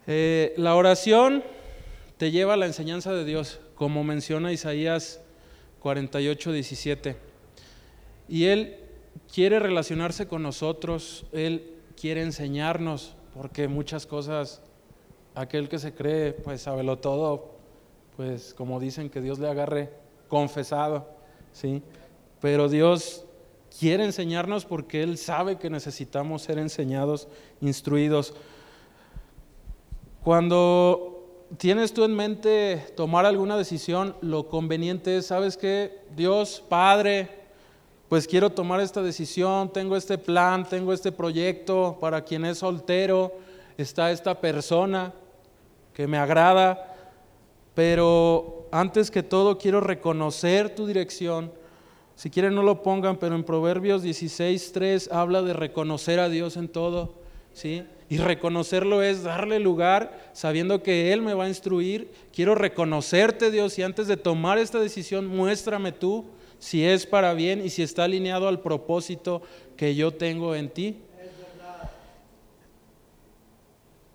Eh, 0.09 0.53
la 0.55 0.75
oración 0.75 1.43
te 2.15 2.31
lleva 2.31 2.53
a 2.53 2.57
la 2.57 2.65
enseñanza 2.65 3.13
de 3.13 3.25
Dios 3.25 3.59
como 3.75 4.05
menciona 4.05 4.53
Isaías 4.53 5.19
48, 5.79 6.53
17. 6.53 7.15
Y 8.29 8.45
Él 8.45 8.77
quiere 9.33 9.59
relacionarse 9.59 10.27
con 10.27 10.43
nosotros, 10.43 11.25
Él 11.33 11.73
quiere 11.99 12.21
enseñarnos, 12.21 13.15
porque 13.33 13.67
muchas 13.67 14.05
cosas, 14.05 14.61
aquel 15.35 15.67
que 15.67 15.77
se 15.77 15.93
cree, 15.93 16.31
pues 16.31 16.61
sabelo 16.61 16.97
todo, 16.99 17.57
pues 18.15 18.53
como 18.53 18.79
dicen 18.79 19.09
que 19.09 19.19
Dios 19.19 19.39
le 19.39 19.49
agarre 19.49 19.91
confesado, 20.29 21.09
¿sí? 21.51 21.83
Pero 22.39 22.69
Dios 22.69 23.25
quiere 23.77 24.05
enseñarnos 24.05 24.63
porque 24.63 25.03
Él 25.03 25.17
sabe 25.17 25.57
que 25.57 25.69
necesitamos 25.69 26.43
ser 26.43 26.59
enseñados, 26.59 27.27
instruidos. 27.59 28.33
Cuando 30.27 31.45
tienes 31.57 31.93
tú 31.93 32.03
en 32.03 32.13
mente 32.13 32.83
tomar 32.97 33.25
alguna 33.25 33.55
decisión, 33.55 34.13
lo 34.19 34.49
conveniente 34.49 35.15
es, 35.15 35.27
¿sabes 35.27 35.55
qué? 35.55 36.01
Dios, 36.17 36.61
Padre, 36.67 37.29
pues 38.09 38.27
quiero 38.27 38.49
tomar 38.49 38.81
esta 38.81 39.01
decisión, 39.01 39.71
tengo 39.71 39.95
este 39.95 40.17
plan, 40.17 40.67
tengo 40.67 40.91
este 40.91 41.13
proyecto, 41.13 41.97
para 42.01 42.25
quien 42.25 42.43
es 42.43 42.57
soltero, 42.57 43.35
está 43.77 44.11
esta 44.11 44.41
persona 44.41 45.13
que 45.93 46.07
me 46.07 46.17
agrada, 46.17 46.93
pero 47.73 48.67
antes 48.69 49.09
que 49.09 49.23
todo 49.23 49.57
quiero 49.57 49.79
reconocer 49.79 50.75
tu 50.75 50.85
dirección. 50.85 51.53
Si 52.17 52.29
quieren 52.29 52.53
no 52.53 52.63
lo 52.63 52.83
pongan, 52.83 53.15
pero 53.15 53.33
en 53.33 53.45
Proverbios 53.45 54.03
16.3 54.03 55.09
habla 55.09 55.41
de 55.41 55.53
reconocer 55.53 56.19
a 56.19 56.27
Dios 56.27 56.57
en 56.57 56.67
todo, 56.67 57.13
¿sí? 57.53 57.85
Y 58.09 58.17
reconocerlo 58.19 59.03
es 59.03 59.23
darle 59.23 59.59
lugar 59.59 60.29
sabiendo 60.31 60.81
que 60.81 61.11
Él 61.11 61.21
me 61.21 61.33
va 61.33 61.45
a 61.45 61.49
instruir. 61.49 62.09
Quiero 62.33 62.55
reconocerte, 62.55 63.51
Dios, 63.51 63.77
y 63.77 63.83
antes 63.83 64.07
de 64.07 64.15
tomar 64.15 64.57
esta 64.57 64.79
decisión, 64.79 65.27
muéstrame 65.27 65.91
tú 65.91 66.25
si 66.57 66.85
es 66.85 67.05
para 67.05 67.33
bien 67.33 67.63
y 67.63 67.69
si 67.69 67.83
está 67.83 68.05
alineado 68.05 68.47
al 68.47 68.61
propósito 68.61 69.41
que 69.75 69.95
yo 69.95 70.13
tengo 70.13 70.55
en 70.55 70.69
ti. 70.69 71.01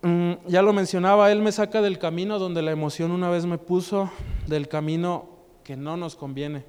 Mm, 0.00 0.32
ya 0.48 0.62
lo 0.62 0.72
mencionaba, 0.72 1.30
Él 1.30 1.42
me 1.42 1.52
saca 1.52 1.80
del 1.82 1.98
camino 1.98 2.38
donde 2.38 2.62
la 2.62 2.72
emoción 2.72 3.12
una 3.12 3.30
vez 3.30 3.46
me 3.46 3.58
puso, 3.58 4.10
del 4.46 4.68
camino 4.68 5.28
que 5.62 5.76
no 5.76 5.96
nos 5.96 6.16
conviene. 6.16 6.64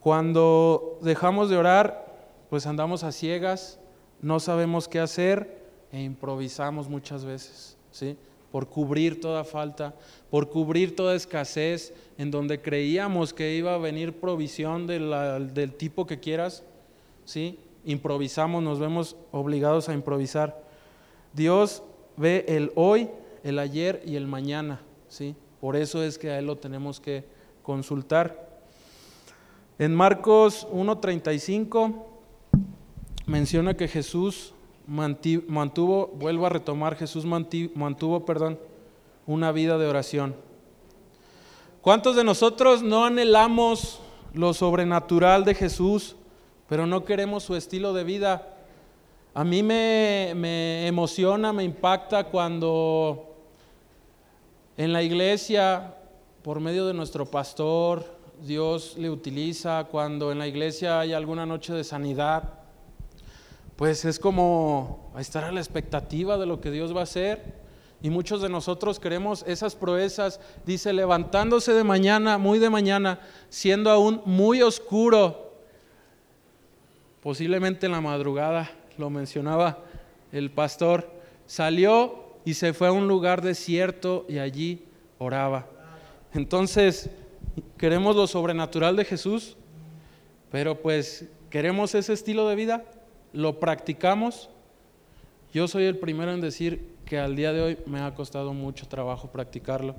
Cuando 0.00 0.98
dejamos 1.00 1.48
de 1.48 1.56
orar, 1.56 2.06
pues 2.50 2.66
andamos 2.66 3.04
a 3.04 3.12
ciegas, 3.12 3.78
no 4.20 4.40
sabemos 4.40 4.88
qué 4.88 4.98
hacer 4.98 5.67
e 5.92 6.02
improvisamos 6.02 6.88
muchas 6.88 7.24
veces, 7.24 7.76
¿sí? 7.90 8.16
Por 8.52 8.68
cubrir 8.68 9.20
toda 9.20 9.44
falta, 9.44 9.94
por 10.30 10.48
cubrir 10.48 10.96
toda 10.96 11.14
escasez 11.14 11.92
en 12.16 12.30
donde 12.30 12.60
creíamos 12.60 13.34
que 13.34 13.54
iba 13.54 13.74
a 13.74 13.78
venir 13.78 14.20
provisión 14.20 14.86
del 14.86 15.74
tipo 15.76 16.06
que 16.06 16.18
quieras, 16.18 16.64
¿sí? 17.24 17.58
Improvisamos, 17.84 18.62
nos 18.62 18.78
vemos 18.78 19.16
obligados 19.32 19.88
a 19.88 19.94
improvisar. 19.94 20.62
Dios 21.32 21.82
ve 22.16 22.44
el 22.48 22.72
hoy, 22.74 23.08
el 23.44 23.58
ayer 23.58 24.02
y 24.04 24.16
el 24.16 24.26
mañana, 24.26 24.80
¿sí? 25.08 25.34
Por 25.60 25.76
eso 25.76 26.02
es 26.02 26.18
que 26.18 26.30
a 26.30 26.38
Él 26.38 26.46
lo 26.46 26.56
tenemos 26.56 27.00
que 27.00 27.24
consultar. 27.62 28.48
En 29.78 29.94
Marcos 29.94 30.66
1.35 30.72 31.94
menciona 33.26 33.74
que 33.74 33.88
Jesús 33.88 34.54
mantuvo, 34.88 36.08
vuelvo 36.14 36.46
a 36.46 36.48
retomar, 36.48 36.96
Jesús 36.96 37.24
mantuvo, 37.24 38.24
perdón, 38.24 38.58
una 39.26 39.52
vida 39.52 39.76
de 39.76 39.86
oración. 39.86 40.34
¿Cuántos 41.82 42.16
de 42.16 42.24
nosotros 42.24 42.82
no 42.82 43.04
anhelamos 43.04 44.00
lo 44.32 44.54
sobrenatural 44.54 45.44
de 45.44 45.54
Jesús, 45.54 46.16
pero 46.68 46.86
no 46.86 47.04
queremos 47.04 47.44
su 47.44 47.54
estilo 47.54 47.92
de 47.92 48.04
vida? 48.04 48.56
A 49.34 49.44
mí 49.44 49.62
me, 49.62 50.32
me 50.34 50.86
emociona, 50.86 51.52
me 51.52 51.64
impacta 51.64 52.24
cuando 52.24 53.36
en 54.78 54.92
la 54.92 55.02
iglesia, 55.02 55.94
por 56.42 56.60
medio 56.60 56.86
de 56.86 56.94
nuestro 56.94 57.26
pastor, 57.26 58.16
Dios 58.40 58.96
le 58.96 59.10
utiliza, 59.10 59.84
cuando 59.90 60.32
en 60.32 60.38
la 60.38 60.46
iglesia 60.46 61.00
hay 61.00 61.12
alguna 61.12 61.44
noche 61.44 61.74
de 61.74 61.84
sanidad, 61.84 62.57
pues 63.78 64.04
es 64.04 64.18
como 64.18 65.12
estar 65.20 65.44
a 65.44 65.52
la 65.52 65.60
expectativa 65.60 66.36
de 66.36 66.46
lo 66.46 66.60
que 66.60 66.72
Dios 66.72 66.92
va 66.94 67.00
a 67.00 67.04
hacer. 67.04 67.54
Y 68.02 68.10
muchos 68.10 68.42
de 68.42 68.48
nosotros 68.48 68.98
queremos 68.98 69.44
esas 69.46 69.76
proezas, 69.76 70.40
dice, 70.66 70.92
levantándose 70.92 71.72
de 71.72 71.84
mañana, 71.84 72.38
muy 72.38 72.58
de 72.58 72.70
mañana, 72.70 73.20
siendo 73.50 73.90
aún 73.90 74.20
muy 74.24 74.62
oscuro, 74.62 75.52
posiblemente 77.22 77.86
en 77.86 77.92
la 77.92 78.00
madrugada, 78.00 78.68
lo 78.96 79.10
mencionaba 79.10 79.78
el 80.32 80.50
pastor, 80.50 81.08
salió 81.46 82.34
y 82.44 82.54
se 82.54 82.72
fue 82.72 82.88
a 82.88 82.92
un 82.92 83.06
lugar 83.06 83.42
desierto 83.42 84.26
y 84.28 84.38
allí 84.38 84.86
oraba. 85.18 85.66
Entonces, 86.34 87.10
queremos 87.76 88.16
lo 88.16 88.26
sobrenatural 88.26 88.96
de 88.96 89.04
Jesús, 89.04 89.56
pero 90.50 90.82
pues 90.82 91.26
queremos 91.48 91.94
ese 91.94 92.12
estilo 92.12 92.48
de 92.48 92.56
vida, 92.56 92.84
lo 93.32 93.60
practicamos. 93.60 94.48
Yo 95.52 95.68
soy 95.68 95.84
el 95.84 95.98
primero 95.98 96.32
en 96.32 96.40
decir 96.40 96.96
que 97.04 97.18
al 97.18 97.36
día 97.36 97.52
de 97.52 97.62
hoy 97.62 97.78
me 97.86 98.00
ha 98.00 98.14
costado 98.14 98.52
mucho 98.52 98.86
trabajo 98.86 99.28
practicarlo. 99.28 99.94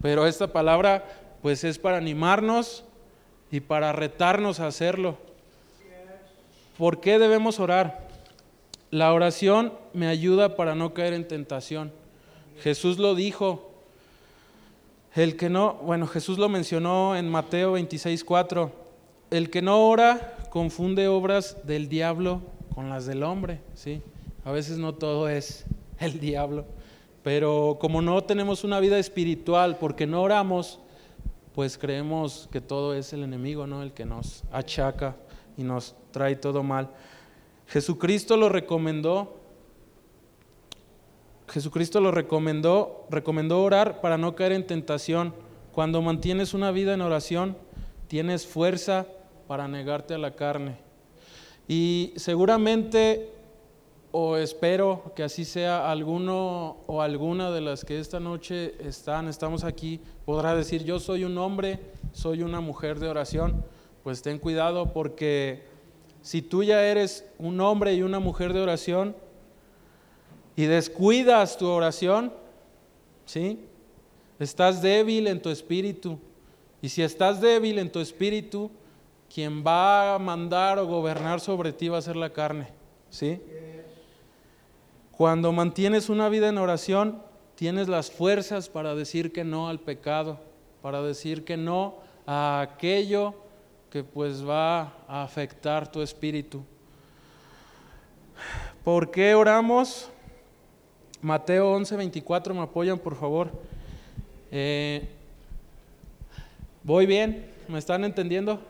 Pero 0.00 0.26
esta 0.26 0.52
palabra 0.52 1.04
pues 1.42 1.64
es 1.64 1.78
para 1.78 1.98
animarnos 1.98 2.84
y 3.50 3.60
para 3.60 3.92
retarnos 3.92 4.60
a 4.60 4.66
hacerlo. 4.66 5.18
¿Por 6.76 7.00
qué 7.00 7.18
debemos 7.18 7.60
orar? 7.60 8.08
La 8.90 9.12
oración 9.12 9.72
me 9.92 10.06
ayuda 10.06 10.56
para 10.56 10.74
no 10.74 10.94
caer 10.94 11.12
en 11.12 11.28
tentación. 11.28 11.92
Jesús 12.60 12.98
lo 12.98 13.14
dijo. 13.14 13.64
El 15.14 15.36
que 15.36 15.50
no, 15.50 15.74
bueno, 15.82 16.06
Jesús 16.06 16.38
lo 16.38 16.48
mencionó 16.48 17.16
en 17.16 17.28
Mateo 17.28 17.72
26, 17.72 18.22
4. 18.24 18.72
El 19.30 19.50
que 19.50 19.62
no 19.62 19.88
ora 19.88 20.36
confunde 20.50 21.08
obras 21.08 21.56
del 21.66 21.88
diablo 21.88 22.40
con 22.74 22.88
las 22.88 23.06
del 23.06 23.22
hombre, 23.22 23.60
¿sí? 23.74 24.02
A 24.44 24.52
veces 24.52 24.78
no 24.78 24.94
todo 24.94 25.28
es 25.28 25.66
el 25.98 26.20
diablo. 26.20 26.64
Pero 27.22 27.78
como 27.80 28.00
no 28.00 28.22
tenemos 28.22 28.64
una 28.64 28.80
vida 28.80 28.98
espiritual 28.98 29.76
porque 29.78 30.06
no 30.06 30.22
oramos, 30.22 30.80
pues 31.54 31.76
creemos 31.76 32.48
que 32.52 32.60
todo 32.60 32.94
es 32.94 33.12
el 33.12 33.24
enemigo, 33.24 33.66
¿no? 33.66 33.82
El 33.82 33.92
que 33.92 34.04
nos 34.04 34.44
achaca 34.52 35.16
y 35.56 35.64
nos 35.64 35.96
trae 36.12 36.36
todo 36.36 36.62
mal. 36.62 36.90
Jesucristo 37.66 38.36
lo 38.36 38.48
recomendó. 38.48 39.36
Jesucristo 41.48 42.00
lo 42.00 42.12
recomendó, 42.12 43.06
recomendó 43.10 43.62
orar 43.62 44.00
para 44.00 44.18
no 44.18 44.34
caer 44.34 44.52
en 44.52 44.66
tentación. 44.66 45.34
Cuando 45.72 46.00
mantienes 46.00 46.54
una 46.54 46.70
vida 46.70 46.94
en 46.94 47.00
oración, 47.00 47.56
tienes 48.06 48.46
fuerza 48.46 49.06
para 49.46 49.66
negarte 49.66 50.14
a 50.14 50.18
la 50.18 50.34
carne. 50.34 50.87
Y 51.68 52.14
seguramente 52.16 53.30
o 54.10 54.36
espero 54.36 55.12
que 55.14 55.22
así 55.22 55.44
sea 55.44 55.90
alguno 55.90 56.78
o 56.86 57.02
alguna 57.02 57.50
de 57.50 57.60
las 57.60 57.84
que 57.84 58.00
esta 58.00 58.18
noche 58.18 58.74
están, 58.80 59.28
estamos 59.28 59.64
aquí, 59.64 60.00
podrá 60.24 60.54
decir, 60.54 60.82
yo 60.82 60.98
soy 60.98 61.24
un 61.24 61.36
hombre, 61.36 61.78
soy 62.12 62.42
una 62.42 62.60
mujer 62.60 62.98
de 62.98 63.08
oración. 63.08 63.64
Pues 64.02 64.22
ten 64.22 64.38
cuidado 64.38 64.92
porque 64.94 65.62
si 66.22 66.40
tú 66.40 66.62
ya 66.62 66.82
eres 66.86 67.26
un 67.38 67.60
hombre 67.60 67.94
y 67.94 68.02
una 68.02 68.18
mujer 68.18 68.54
de 68.54 68.60
oración 68.60 69.14
y 70.56 70.64
descuidas 70.64 71.58
tu 71.58 71.66
oración, 71.66 72.32
¿sí? 73.26 73.60
Estás 74.38 74.80
débil 74.80 75.26
en 75.26 75.42
tu 75.42 75.50
espíritu. 75.50 76.18
Y 76.80 76.88
si 76.88 77.02
estás 77.02 77.40
débil 77.40 77.78
en 77.78 77.92
tu 77.92 78.00
espíritu, 78.00 78.70
quien 79.32 79.64
va 79.64 80.14
a 80.14 80.18
mandar 80.18 80.78
o 80.78 80.86
gobernar 80.86 81.40
sobre 81.40 81.72
ti 81.72 81.88
va 81.88 81.98
a 81.98 82.02
ser 82.02 82.16
la 82.16 82.30
carne, 82.30 82.68
¿sí? 83.10 83.40
Cuando 85.12 85.52
mantienes 85.52 86.08
una 86.08 86.28
vida 86.28 86.48
en 86.48 86.58
oración, 86.58 87.20
tienes 87.54 87.88
las 87.88 88.10
fuerzas 88.10 88.68
para 88.68 88.94
decir 88.94 89.32
que 89.32 89.44
no 89.44 89.68
al 89.68 89.80
pecado, 89.80 90.38
para 90.80 91.02
decir 91.02 91.44
que 91.44 91.56
no 91.56 91.96
a 92.26 92.60
aquello 92.60 93.34
que 93.90 94.04
pues 94.04 94.46
va 94.46 94.92
a 95.08 95.22
afectar 95.22 95.90
tu 95.90 96.02
espíritu. 96.02 96.62
¿Por 98.84 99.10
qué 99.10 99.34
oramos? 99.34 100.08
Mateo 101.20 101.72
11, 101.72 101.96
24, 101.96 102.54
me 102.54 102.62
apoyan 102.62 102.98
por 102.98 103.16
favor. 103.16 103.50
Eh, 104.52 105.08
¿Voy 106.84 107.06
bien? 107.06 107.50
¿Me 107.66 107.78
están 107.78 108.04
entendiendo? 108.04 108.60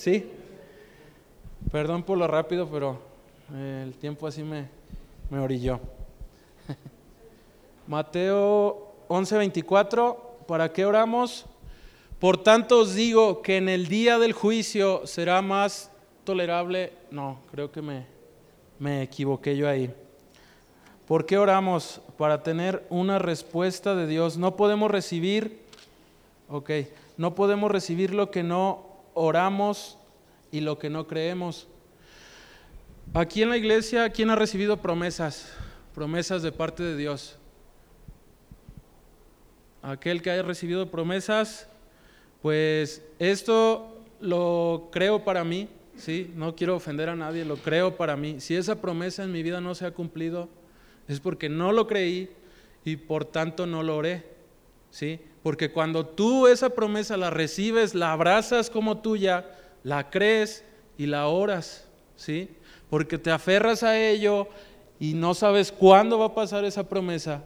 ¿Sí? 0.00 0.26
Perdón 1.70 2.04
por 2.04 2.16
lo 2.16 2.26
rápido, 2.26 2.66
pero 2.70 2.98
eh, 3.52 3.82
el 3.84 3.92
tiempo 3.98 4.26
así 4.26 4.42
me, 4.42 4.66
me 5.28 5.38
orilló. 5.38 5.78
Mateo 7.86 8.94
11:24, 9.10 10.16
¿para 10.48 10.72
qué 10.72 10.86
oramos? 10.86 11.44
Por 12.18 12.42
tanto 12.42 12.78
os 12.78 12.94
digo 12.94 13.42
que 13.42 13.58
en 13.58 13.68
el 13.68 13.88
día 13.88 14.18
del 14.18 14.32
juicio 14.32 15.06
será 15.06 15.42
más 15.42 15.90
tolerable. 16.24 16.94
No, 17.10 17.40
creo 17.50 17.70
que 17.70 17.82
me, 17.82 18.06
me 18.78 19.02
equivoqué 19.02 19.54
yo 19.54 19.68
ahí. 19.68 19.92
¿Por 21.06 21.26
qué 21.26 21.36
oramos? 21.36 22.00
Para 22.16 22.42
tener 22.42 22.86
una 22.88 23.18
respuesta 23.18 23.94
de 23.94 24.06
Dios. 24.06 24.38
No 24.38 24.56
podemos 24.56 24.90
recibir, 24.90 25.60
ok, 26.48 26.70
no 27.18 27.34
podemos 27.34 27.70
recibir 27.70 28.14
lo 28.14 28.30
que 28.30 28.42
no 28.42 28.89
oramos 29.20 29.98
y 30.50 30.60
lo 30.60 30.78
que 30.78 30.90
no 30.90 31.06
creemos. 31.06 31.68
Aquí 33.12 33.42
en 33.42 33.50
la 33.50 33.56
iglesia, 33.56 34.08
¿quién 34.10 34.30
ha 34.30 34.36
recibido 34.36 34.78
promesas? 34.78 35.52
Promesas 35.94 36.42
de 36.42 36.52
parte 36.52 36.82
de 36.82 36.96
Dios. 36.96 37.36
Aquel 39.82 40.22
que 40.22 40.30
haya 40.30 40.42
recibido 40.42 40.90
promesas, 40.90 41.68
pues 42.40 43.02
esto 43.18 44.02
lo 44.20 44.88
creo 44.90 45.24
para 45.24 45.44
mí, 45.44 45.68
¿sí? 45.96 46.32
No 46.34 46.54
quiero 46.54 46.76
ofender 46.76 47.08
a 47.08 47.16
nadie, 47.16 47.44
lo 47.44 47.56
creo 47.56 47.96
para 47.96 48.16
mí. 48.16 48.40
Si 48.40 48.56
esa 48.56 48.80
promesa 48.80 49.22
en 49.24 49.32
mi 49.32 49.42
vida 49.42 49.60
no 49.60 49.74
se 49.74 49.86
ha 49.86 49.90
cumplido, 49.90 50.48
es 51.08 51.20
porque 51.20 51.48
no 51.48 51.72
lo 51.72 51.86
creí 51.86 52.30
y 52.84 52.96
por 52.96 53.24
tanto 53.24 53.66
no 53.66 53.82
lo 53.82 53.96
oré, 53.96 54.24
¿sí? 54.90 55.20
Porque 55.42 55.72
cuando 55.72 56.06
tú 56.06 56.46
esa 56.46 56.70
promesa 56.70 57.16
la 57.16 57.30
recibes, 57.30 57.94
la 57.94 58.12
abrazas 58.12 58.68
como 58.70 58.98
tuya, 58.98 59.46
la 59.82 60.10
crees 60.10 60.64
y 60.98 61.06
la 61.06 61.28
oras, 61.28 61.86
¿sí? 62.16 62.50
porque 62.90 63.16
te 63.16 63.30
aferras 63.30 63.84
a 63.84 63.98
ello 63.98 64.48
y 64.98 65.14
no 65.14 65.32
sabes 65.32 65.72
cuándo 65.72 66.18
va 66.18 66.26
a 66.26 66.34
pasar 66.34 66.64
esa 66.64 66.88
promesa, 66.88 67.44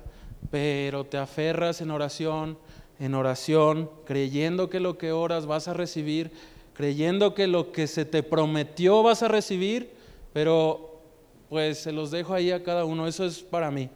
pero 0.51 1.05
te 1.05 1.19
aferras 1.19 1.83
en 1.83 1.91
oración, 1.91 2.59
en 2.99 3.15
oración, 3.15 3.91
creyendo 4.07 4.71
que 4.71 4.81
lo 4.81 4.97
que 4.97 5.13
oras 5.13 5.47
vas 5.47 5.69
a 5.69 5.75
recibir, 5.75 6.33
creyendo 6.73 7.35
que 7.35 7.47
lo 7.47 7.71
que 7.71 7.87
se 7.87 8.07
te 8.07 8.23
prometió 8.23 9.03
vas 9.03 9.23
a 9.23 9.29
recibir, 9.29 9.93
pero 10.33 11.03
pues 11.51 11.79
se 11.79 11.93
los 11.93 12.11
dejo 12.11 12.35
ahí 12.35 12.51
a 12.51 12.65
cada 12.65 12.85
uno, 12.85 13.07
eso 13.07 13.25
es 13.25 13.41
para 13.41 13.71
mí. 13.71 13.91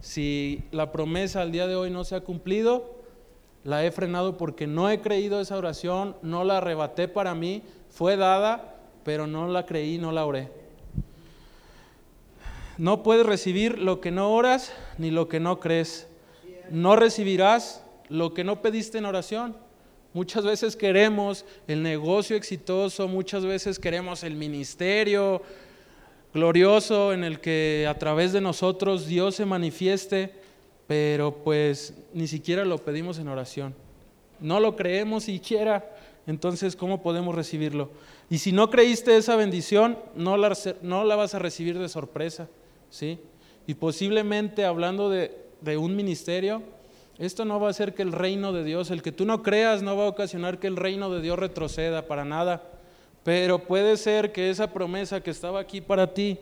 Si 0.00 0.62
la 0.72 0.92
promesa 0.92 1.40
al 1.40 1.52
día 1.52 1.66
de 1.66 1.76
hoy 1.76 1.90
no 1.90 2.04
se 2.04 2.16
ha 2.16 2.20
cumplido, 2.20 2.97
la 3.64 3.84
he 3.84 3.90
frenado 3.90 4.36
porque 4.36 4.66
no 4.66 4.90
he 4.90 5.00
creído 5.00 5.40
esa 5.40 5.56
oración, 5.56 6.16
no 6.22 6.44
la 6.44 6.58
arrebaté 6.58 7.08
para 7.08 7.34
mí, 7.34 7.62
fue 7.90 8.16
dada, 8.16 8.76
pero 9.04 9.26
no 9.26 9.48
la 9.48 9.66
creí, 9.66 9.98
no 9.98 10.12
la 10.12 10.24
oré. 10.24 10.50
No 12.78 13.02
puedes 13.02 13.26
recibir 13.26 13.78
lo 13.78 14.00
que 14.00 14.10
no 14.10 14.32
oras 14.32 14.72
ni 14.98 15.10
lo 15.10 15.28
que 15.28 15.40
no 15.40 15.58
crees. 15.58 16.06
No 16.70 16.94
recibirás 16.94 17.82
lo 18.08 18.34
que 18.34 18.44
no 18.44 18.62
pediste 18.62 18.98
en 18.98 19.04
oración. 19.04 19.56
Muchas 20.14 20.44
veces 20.44 20.76
queremos 20.76 21.44
el 21.66 21.82
negocio 21.82 22.36
exitoso, 22.36 23.08
muchas 23.08 23.44
veces 23.44 23.78
queremos 23.78 24.22
el 24.22 24.36
ministerio 24.36 25.42
glorioso 26.32 27.12
en 27.12 27.24
el 27.24 27.40
que 27.40 27.86
a 27.88 27.98
través 27.98 28.32
de 28.32 28.40
nosotros 28.40 29.06
Dios 29.06 29.34
se 29.34 29.44
manifieste, 29.44 30.32
pero 30.88 31.44
pues 31.44 31.94
ni 32.14 32.26
siquiera 32.26 32.64
lo 32.64 32.78
pedimos 32.78 33.18
en 33.18 33.28
oración. 33.28 33.74
No 34.40 34.58
lo 34.58 34.74
creemos 34.74 35.24
siquiera, 35.24 35.94
entonces 36.26 36.74
¿cómo 36.74 37.02
podemos 37.02 37.34
recibirlo? 37.34 37.90
Y 38.30 38.38
si 38.38 38.52
no 38.52 38.70
creíste 38.70 39.16
esa 39.16 39.36
bendición, 39.36 39.98
no 40.16 40.36
la, 40.36 40.56
no 40.82 41.04
la 41.04 41.14
vas 41.14 41.34
a 41.34 41.38
recibir 41.38 41.78
de 41.78 41.88
sorpresa. 41.88 42.48
¿sí? 42.88 43.18
Y 43.66 43.74
posiblemente 43.74 44.64
hablando 44.64 45.10
de, 45.10 45.36
de 45.60 45.76
un 45.76 45.94
ministerio, 45.94 46.62
esto 47.18 47.44
no 47.44 47.60
va 47.60 47.66
a 47.66 47.70
hacer 47.70 47.94
que 47.94 48.02
el 48.02 48.12
reino 48.12 48.54
de 48.54 48.64
Dios, 48.64 48.90
el 48.90 49.02
que 49.02 49.12
tú 49.12 49.26
no 49.26 49.42
creas, 49.42 49.82
no 49.82 49.94
va 49.94 50.04
a 50.04 50.08
ocasionar 50.08 50.58
que 50.58 50.68
el 50.68 50.76
reino 50.76 51.10
de 51.10 51.20
Dios 51.20 51.38
retroceda 51.38 52.06
para 52.06 52.24
nada. 52.24 52.62
Pero 53.24 53.58
puede 53.58 53.98
ser 53.98 54.32
que 54.32 54.48
esa 54.48 54.72
promesa 54.72 55.20
que 55.20 55.30
estaba 55.30 55.60
aquí 55.60 55.82
para 55.82 56.14
ti, 56.14 56.38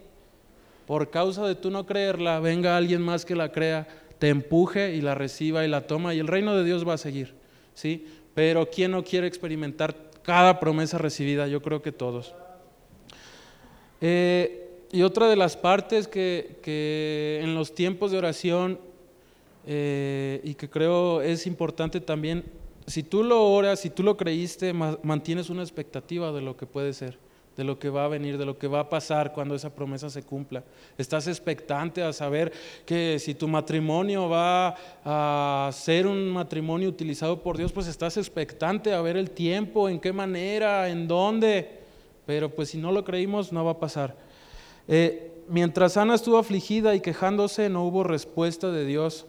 por 0.87 1.11
causa 1.11 1.45
de 1.49 1.57
tú 1.57 1.71
no 1.71 1.85
creerla, 1.85 2.39
venga 2.39 2.77
alguien 2.77 3.03
más 3.03 3.25
que 3.25 3.35
la 3.35 3.51
crea, 3.51 3.89
te 4.19 4.29
empuje 4.29 4.95
y 4.95 5.01
la 5.01 5.15
reciba 5.15 5.65
y 5.65 5.69
la 5.69 5.87
toma 5.87 6.15
y 6.15 6.19
el 6.19 6.27
reino 6.27 6.57
de 6.57 6.65
Dios 6.65 6.87
va 6.87 6.95
a 6.95 6.99
seguir. 6.99 7.35
¿sí? 7.75 8.07
Pero 8.35 8.69
¿quién 8.71 8.91
no 8.91 9.05
quiere 9.05 9.27
experimentar 9.27 9.95
cada 10.23 10.61
promesa 10.61 10.99
recibida? 10.99 11.47
Yo 11.49 11.63
creo 11.63 11.83
que 11.83 11.93
todos. 11.93 12.35
Eh, 14.01 14.85
y 14.93 15.03
otra 15.03 15.29
de 15.29 15.37
las 15.37 15.57
partes 15.57 16.09
que, 16.09 17.41
en 17.43 17.55
los 17.55 17.75
tiempos 17.75 18.11
de 18.11 18.19
oración 18.19 18.79
eh, 19.67 20.41
y 20.45 20.55
que 20.55 20.71
creo 20.71 21.23
es 21.23 21.47
importante 21.47 22.01
también, 22.01 22.45
si 22.87 23.03
tú 23.03 23.25
lo 23.25 23.43
oras, 23.49 23.81
si 23.81 23.91
tú 23.91 24.03
lo 24.03 24.17
creíste, 24.17 24.73
mantienes 24.73 25.51
una 25.51 25.63
expectativa 25.63 26.31
de 26.31 26.41
lo 26.41 26.57
que 26.57 26.67
puede 26.67 26.93
ser 26.93 27.26
de 27.57 27.65
lo 27.65 27.79
que 27.79 27.89
va 27.89 28.05
a 28.05 28.09
venir, 28.09 28.37
de 28.37 28.45
lo 28.45 28.59
que 28.59 28.69
va 28.69 28.81
a 28.81 28.89
pasar 28.89 29.33
cuando 29.33 29.55
esa 29.55 29.75
promesa 29.75 30.11
se 30.11 30.23
cumpla. 30.23 30.63
Estás 30.99 31.27
expectante 31.27 32.03
a 32.03 32.13
saber 32.13 32.53
que 32.85 33.19
si 33.19 33.35
tu 33.35 33.49
matrimonio 33.49 34.29
va 34.29 34.77
a 35.05 35.71
ser 35.73 36.07
un 36.07 36.31
matrimonio 36.31 36.89
utilizado 36.89 37.43
por 37.43 37.57
Dios, 37.57 37.73
pues 37.73 37.87
estás 37.87 38.19
expectante 38.19 38.93
a 38.93 39.01
ver 39.01 39.17
el 39.17 39.31
tiempo, 39.31 39.89
en 39.89 40.01
qué 40.01 40.13
manera, 40.13 40.89
en 40.89 41.09
dónde. 41.09 41.81
Pero 42.27 42.51
pues 42.51 42.71
si 42.71 42.79
no 42.79 42.93
lo 42.93 43.05
creímos, 43.05 43.53
no 43.53 43.65
va 43.65 43.73
a 43.73 43.81
pasar. 43.81 44.17
Eh, 44.87 45.33
mientras 45.49 45.97
Ana 45.97 46.15
estuvo 46.15 46.39
afligida 46.39 46.95
y 46.95 47.01
quejándose, 47.01 47.71
no 47.71 47.85
hubo 47.85 48.05
respuesta 48.05 48.71
de 48.71 48.85
Dios. 48.85 49.27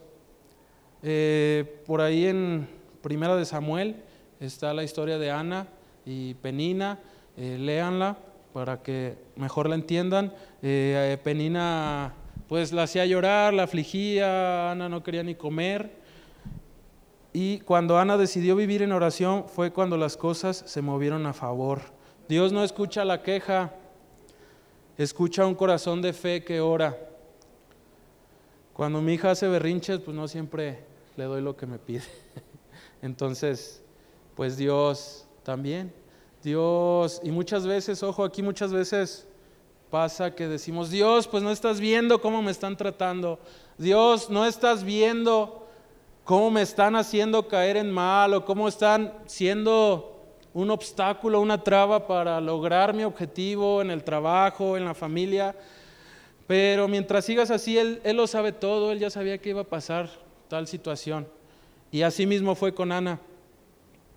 Eh, 1.02 1.82
por 1.86 2.02
ahí 2.02 2.26
en 2.26 2.68
Primera 3.02 3.38
de 3.38 3.46
Samuel 3.46 4.04
está 4.42 4.74
la 4.74 4.84
historia 4.84 5.18
de 5.18 5.32
Ana 5.32 5.68
y 6.06 6.34
Penina 6.36 7.00
eh, 7.38 7.58
léanla 7.60 8.17
para 8.52 8.82
que 8.82 9.15
mejor 9.36 9.69
la 9.69 9.76
entiendan. 9.76 10.34
Eh, 10.63 11.13
eh, 11.13 11.17
Penina 11.23 12.13
pues 12.47 12.71
la 12.71 12.84
hacía 12.84 13.06
llorar, 13.06 13.54
la 13.54 13.63
afligía, 13.63 14.71
Ana 14.71 14.89
no 14.89 15.04
quería 15.04 15.21
ni 15.21 15.36
comer. 15.36 15.91
Y 17.34 17.60
cuando 17.60 18.00
Ana 18.00 18.17
decidió 18.17 18.56
vivir 18.56 18.82
en 18.82 18.91
oración 18.91 19.45
fue 19.47 19.71
cuando 19.71 19.97
las 19.97 20.17
cosas 20.17 20.63
se 20.65 20.82
movieron 20.82 21.28
a 21.28 21.34
favor. 21.34 21.82
Dios 22.28 22.52
no 22.52 22.63
escucha 22.63 23.06
la 23.06 23.21
queja, 23.21 23.73
escucha 24.97 25.45
un 25.45 25.54
corazón 25.54 26.02
de 26.02 26.13
fe 26.13 26.43
que 26.43 26.60
ora. 26.60 26.97
Cuando 28.73 29.02
mi 29.02 29.13
hija 29.13 29.32
hace 29.32 29.47
berrinches, 29.47 30.00
pues 30.00 30.17
no 30.17 30.28
siempre 30.28 30.80
le 31.15 31.26
doy 31.26 31.41
lo 31.41 31.56
que 31.56 31.67
me 31.67 31.78
pide. 31.78 32.06
Entonces, 33.04 33.84
pues 34.36 34.58
Dios 34.58 35.28
también 35.43 35.93
Dios, 36.48 37.20
y 37.26 37.32
muchas 37.32 37.68
veces, 37.68 38.02
ojo, 38.04 38.24
aquí 38.24 38.42
muchas 38.42 38.72
veces 38.72 39.28
pasa 39.90 40.34
que 40.34 40.48
decimos, 40.48 40.90
Dios, 40.90 41.28
pues 41.28 41.44
no 41.44 41.52
estás 41.52 41.82
viendo 41.82 42.22
cómo 42.22 42.42
me 42.42 42.52
están 42.52 42.78
tratando. 42.78 43.38
Dios, 43.78 44.30
no 44.30 44.46
estás 44.46 44.86
viendo 44.86 45.68
cómo 46.24 46.50
me 46.50 46.62
están 46.62 46.96
haciendo 46.96 47.50
caer 47.50 47.76
en 47.76 47.92
mal 47.92 48.34
o 48.34 48.46
cómo 48.46 48.70
están 48.70 49.14
siendo 49.26 50.24
un 50.54 50.72
obstáculo, 50.72 51.42
una 51.42 51.62
traba 51.62 52.08
para 52.08 52.40
lograr 52.40 52.94
mi 52.94 53.04
objetivo 53.04 53.82
en 53.82 53.92
el 53.92 54.06
trabajo, 54.06 54.78
en 54.78 54.86
la 54.86 54.94
familia. 54.94 55.54
Pero 56.48 56.88
mientras 56.88 57.26
sigas 57.26 57.52
así, 57.52 57.78
Él, 57.78 58.00
él 58.06 58.16
lo 58.16 58.26
sabe 58.26 58.54
todo, 58.54 58.94
Él 58.94 59.00
ya 59.00 59.10
sabía 59.10 59.38
que 59.38 59.50
iba 59.50 59.64
a 59.64 59.66
pasar 59.66 60.10
tal 60.48 60.66
situación. 60.66 61.28
Y 61.92 62.04
así 62.04 62.26
mismo 62.26 62.56
fue 62.56 62.74
con 62.74 62.94
Ana. 62.94 63.20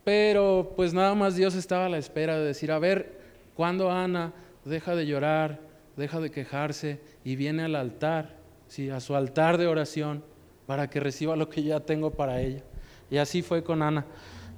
Pero 0.05 0.73
pues 0.77 0.95
nada 0.95 1.15
más 1.15 1.37
Dios 1.37 1.55
estaba 1.55 1.87
a 1.87 1.89
la 1.89 1.99
espera 1.99 2.39
de 2.39 2.45
decir, 2.45 2.73
a 2.73 2.79
ver, 2.79 3.21
cuando 3.55 3.91
Ana 3.91 4.33
deja 4.65 4.95
de 4.95 5.07
llorar, 5.07 5.61
deja 5.97 6.21
de 6.21 6.31
quejarse 6.31 7.01
y 7.25 7.37
viene 7.37 7.65
al 7.65 7.75
altar, 7.75 8.37
¿sí? 8.69 8.91
a 8.91 9.01
su 9.01 9.15
altar 9.15 9.59
de 9.59 9.67
oración, 9.67 10.25
para 10.67 10.89
que 10.89 11.01
reciba 11.01 11.37
lo 11.37 11.49
que 11.49 11.63
ya 11.63 11.81
tengo 11.81 12.13
para 12.13 12.41
ella. 12.41 12.63
Y 13.11 13.19
así 13.19 13.43
fue 13.43 13.63
con 13.63 13.83
Ana. 13.83 14.07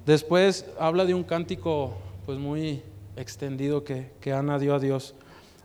Después 0.05 0.65
habla 0.79 1.05
de 1.05 1.13
un 1.13 1.23
cántico 1.23 1.97
pues 2.25 2.37
muy 2.37 2.81
extendido 3.15 3.83
que, 3.83 4.11
que 4.21 4.31
Ana 4.31 4.59
dio 4.59 4.75
a 4.75 4.79
Dios. 4.79 5.15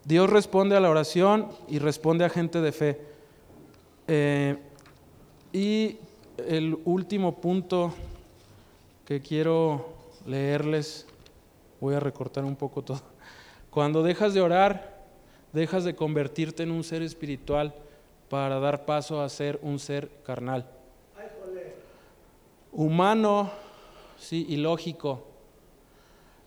Dios 0.05 0.29
responde 0.29 0.75
a 0.75 0.79
la 0.79 0.89
oración 0.89 1.49
y 1.67 1.79
responde 1.79 2.25
a 2.25 2.29
gente 2.29 2.61
de 2.61 2.71
fe. 2.71 3.01
Eh, 4.07 4.57
y 5.53 5.97
el 6.47 6.79
último 6.85 7.39
punto 7.39 7.93
que 9.09 9.21
quiero 9.21 9.87
leerles, 10.27 11.07
voy 11.81 11.95
a 11.95 11.99
recortar 11.99 12.45
un 12.45 12.55
poco 12.55 12.83
todo. 12.83 13.01
Cuando 13.71 14.03
dejas 14.03 14.35
de 14.35 14.41
orar, 14.41 14.99
dejas 15.51 15.83
de 15.83 15.95
convertirte 15.95 16.61
en 16.61 16.69
un 16.69 16.83
ser 16.83 17.01
espiritual 17.01 17.73
para 18.29 18.59
dar 18.59 18.85
paso 18.85 19.19
a 19.19 19.29
ser 19.29 19.59
un 19.63 19.79
ser 19.79 20.11
carnal. 20.23 20.69
Humano, 22.71 23.49
sí, 24.19 24.45
y 24.47 24.57
lógico. 24.57 25.25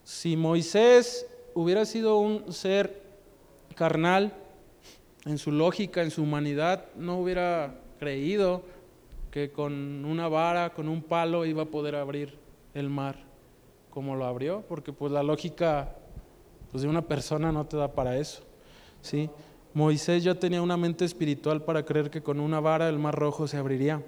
Si 0.05 0.37
Moisés 0.37 1.27
hubiera 1.55 1.85
sido 1.85 2.19
un 2.19 2.53
ser 2.53 3.03
carnal, 3.75 4.35
en 5.25 5.39
su 5.39 5.51
lógica, 5.51 6.01
en 6.01 6.13
su 6.13 6.23
humanidad, 6.23 6.87
no 6.95 7.19
hubiera 7.19 7.75
creído 7.99 8.63
que 9.33 9.51
con 9.51 10.05
una 10.05 10.29
vara, 10.29 10.71
con 10.75 10.89
un 10.89 11.03
palo, 11.03 11.45
iba 11.45 11.65
a 11.65 11.67
poder 11.67 11.97
abrir 11.97 12.41
el 12.75 12.89
mar 12.89 13.17
como 13.91 14.17
lo 14.17 14.25
abrió, 14.25 14.65
porque 14.69 14.93
pues 14.93 15.13
la 15.13 15.23
lógica 15.23 15.95
pues, 16.71 16.83
de 16.83 16.89
una 16.89 17.03
persona 17.03 17.53
no 17.53 17.67
te 17.67 17.77
da 17.77 17.93
para 17.93 18.17
eso. 18.17 18.43
¿sí? 19.03 19.29
Moisés 19.75 20.25
ya 20.25 20.35
tenía 20.35 20.63
una 20.63 20.77
mente 20.77 21.05
espiritual 21.05 21.63
para 21.63 21.85
creer 21.85 22.11
que 22.11 22.23
con 22.23 22.41
una 22.41 22.61
vara 22.61 22.89
el 22.89 22.99
mar 22.99 23.15
rojo 23.15 23.47
se 23.47 23.59
abriría. 23.59 24.03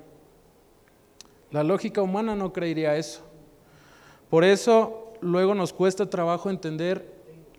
La 1.51 1.63
lógica 1.63 2.01
humana 2.01 2.35
no 2.35 2.53
creería 2.53 2.97
eso. 2.97 3.21
Por 4.31 4.43
eso 4.43 5.13
luego 5.21 5.55
nos 5.55 5.73
cuesta 5.73 6.09
trabajo 6.09 6.49
entender 6.49 7.13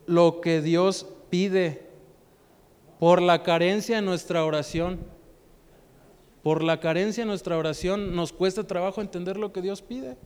lo 0.07 0.41
que 0.41 0.61
Dios 0.61 1.07
pide 1.29 1.85
por 2.99 3.21
la 3.21 3.43
carencia 3.43 3.99
en 3.99 4.05
nuestra 4.05 4.43
oración. 4.43 4.99
Por 6.41 6.63
la 6.63 6.79
carencia 6.79 7.21
en 7.21 7.27
nuestra 7.27 7.57
oración 7.57 8.15
nos 8.15 8.33
cuesta 8.33 8.65
trabajo 8.65 9.01
entender 9.01 9.37
lo 9.37 9.53
que 9.53 9.61
Dios 9.61 9.83
pide 9.83 10.17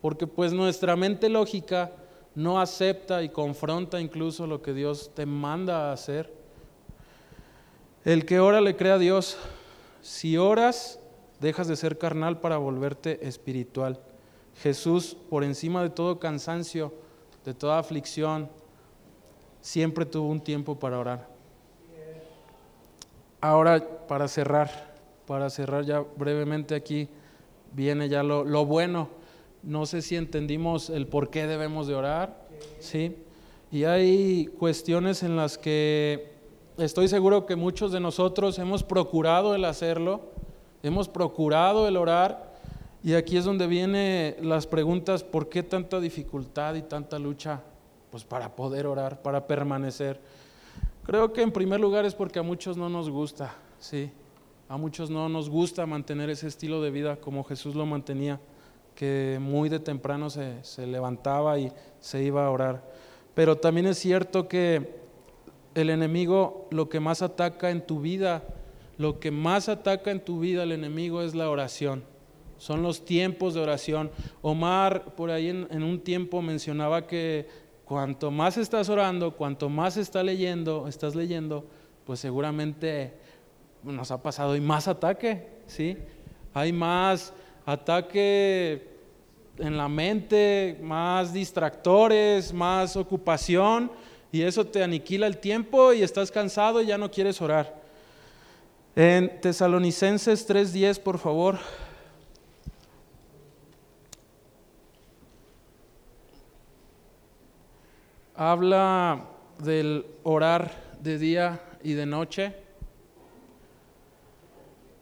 porque 0.00 0.26
pues 0.26 0.52
nuestra 0.52 0.96
mente 0.96 1.28
lógica 1.28 1.92
no 2.34 2.60
acepta 2.60 3.22
y 3.22 3.28
confronta 3.28 4.00
incluso 4.00 4.46
lo 4.46 4.62
que 4.62 4.72
Dios 4.72 5.10
te 5.14 5.26
manda 5.26 5.90
a 5.90 5.92
hacer. 5.92 6.32
El 8.04 8.24
que 8.24 8.40
ora 8.40 8.60
le 8.60 8.76
cree 8.76 8.92
a 8.92 8.98
Dios. 8.98 9.36
Si 10.00 10.38
oras, 10.38 10.98
dejas 11.40 11.68
de 11.68 11.76
ser 11.76 11.98
carnal 11.98 12.40
para 12.40 12.56
volverte 12.56 13.26
espiritual. 13.26 14.00
Jesús, 14.62 15.16
por 15.28 15.44
encima 15.44 15.82
de 15.82 15.90
todo 15.90 16.18
cansancio, 16.18 16.94
de 17.44 17.52
toda 17.52 17.78
aflicción, 17.78 18.48
siempre 19.60 20.06
tuvo 20.06 20.28
un 20.28 20.40
tiempo 20.40 20.78
para 20.78 20.98
orar. 20.98 21.28
Ahora, 23.42 23.86
para 24.06 24.28
cerrar, 24.28 24.94
para 25.26 25.50
cerrar 25.50 25.84
ya 25.84 26.00
brevemente 26.16 26.74
aquí, 26.74 27.08
viene 27.72 28.08
ya 28.08 28.22
lo 28.22 28.64
bueno 28.64 29.19
no 29.62 29.86
sé 29.86 30.02
si 30.02 30.16
entendimos 30.16 30.90
el 30.90 31.06
por 31.06 31.30
qué 31.30 31.46
debemos 31.46 31.86
de 31.86 31.94
orar, 31.94 32.48
¿sí? 32.78 33.16
Y 33.70 33.84
hay 33.84 34.46
cuestiones 34.58 35.22
en 35.22 35.36
las 35.36 35.58
que 35.58 36.32
estoy 36.78 37.08
seguro 37.08 37.46
que 37.46 37.56
muchos 37.56 37.92
de 37.92 38.00
nosotros 38.00 38.58
hemos 38.58 38.82
procurado 38.82 39.54
el 39.54 39.64
hacerlo, 39.64 40.22
hemos 40.82 41.08
procurado 41.08 41.86
el 41.86 41.96
orar, 41.96 42.50
y 43.02 43.14
aquí 43.14 43.36
es 43.36 43.44
donde 43.44 43.66
vienen 43.66 44.36
las 44.42 44.66
preguntas, 44.66 45.24
¿por 45.24 45.48
qué 45.48 45.62
tanta 45.62 46.00
dificultad 46.00 46.74
y 46.74 46.82
tanta 46.82 47.18
lucha? 47.18 47.62
Pues 48.10 48.24
para 48.24 48.54
poder 48.54 48.86
orar, 48.86 49.22
para 49.22 49.46
permanecer. 49.46 50.20
Creo 51.04 51.32
que 51.32 51.42
en 51.42 51.50
primer 51.50 51.80
lugar 51.80 52.04
es 52.04 52.14
porque 52.14 52.38
a 52.38 52.42
muchos 52.42 52.76
no 52.76 52.88
nos 52.88 53.08
gusta, 53.08 53.54
¿sí? 53.78 54.10
A 54.68 54.76
muchos 54.76 55.10
no 55.10 55.28
nos 55.28 55.48
gusta 55.48 55.86
mantener 55.86 56.28
ese 56.28 56.46
estilo 56.46 56.82
de 56.82 56.90
vida 56.90 57.16
como 57.16 57.44
Jesús 57.44 57.74
lo 57.74 57.86
mantenía 57.86 58.38
que 59.00 59.38
muy 59.40 59.70
de 59.70 59.80
temprano 59.80 60.28
se, 60.28 60.86
levantaba 60.86 61.58
y 61.58 61.72
se 62.00 62.22
iba 62.22 62.44
a 62.44 62.50
orar. 62.50 62.84
Pero 63.32 63.56
también 63.56 63.86
es 63.86 63.98
cierto 63.98 64.46
que 64.46 64.90
el 65.74 65.88
enemigo 65.88 66.68
lo 66.70 66.90
que 66.90 67.00
más 67.00 67.22
ataca 67.22 67.70
en 67.70 67.86
tu 67.86 68.00
vida, 68.00 68.42
lo 68.98 69.18
que 69.18 69.30
más 69.30 69.70
ataca 69.70 70.10
en 70.10 70.22
tu 70.22 70.38
vida 70.38 70.64
el 70.64 70.72
enemigo 70.72 71.22
es 71.22 71.34
la 71.34 71.48
oración. 71.48 72.04
Son 72.58 72.82
los 72.82 73.06
tiempos 73.06 73.54
de 73.54 73.60
oración. 73.60 74.10
Omar 74.42 75.14
por 75.14 75.30
ahí 75.30 75.48
en, 75.48 75.82
un 75.82 76.00
tiempo 76.00 76.42
mencionaba 76.42 77.06
que 77.06 77.48
cuanto 77.86 78.30
más 78.30 78.58
estás 78.58 78.90
orando, 78.90 79.34
cuanto 79.34 79.70
más 79.70 79.96
está 79.96 80.22
leyendo, 80.22 80.86
estás 80.88 81.14
leyendo, 81.14 81.64
pues 82.04 82.20
seguramente 82.20 83.14
nos 83.82 84.10
ha 84.10 84.22
pasado 84.22 84.56
y 84.56 84.60
más 84.60 84.88
ataque, 84.88 85.48
¿sí? 85.66 85.96
Hay 86.52 86.70
más 86.74 87.32
ataque 87.64 88.89
en 89.60 89.76
la 89.76 89.88
mente, 89.88 90.78
más 90.82 91.32
distractores, 91.32 92.52
más 92.52 92.96
ocupación, 92.96 93.90
y 94.32 94.42
eso 94.42 94.66
te 94.66 94.82
aniquila 94.82 95.26
el 95.26 95.38
tiempo 95.38 95.92
y 95.92 96.02
estás 96.02 96.30
cansado 96.30 96.80
y 96.82 96.86
ya 96.86 96.98
no 96.98 97.10
quieres 97.10 97.40
orar. 97.40 97.80
En 98.96 99.40
Tesalonicenses 99.40 100.46
3:10, 100.48 100.98
por 100.98 101.18
favor. 101.18 101.58
habla 108.40 109.26
del 109.58 110.06
orar 110.22 110.72
de 111.02 111.18
día 111.18 111.60
y 111.82 111.92
de 111.92 112.06
noche. 112.06 112.54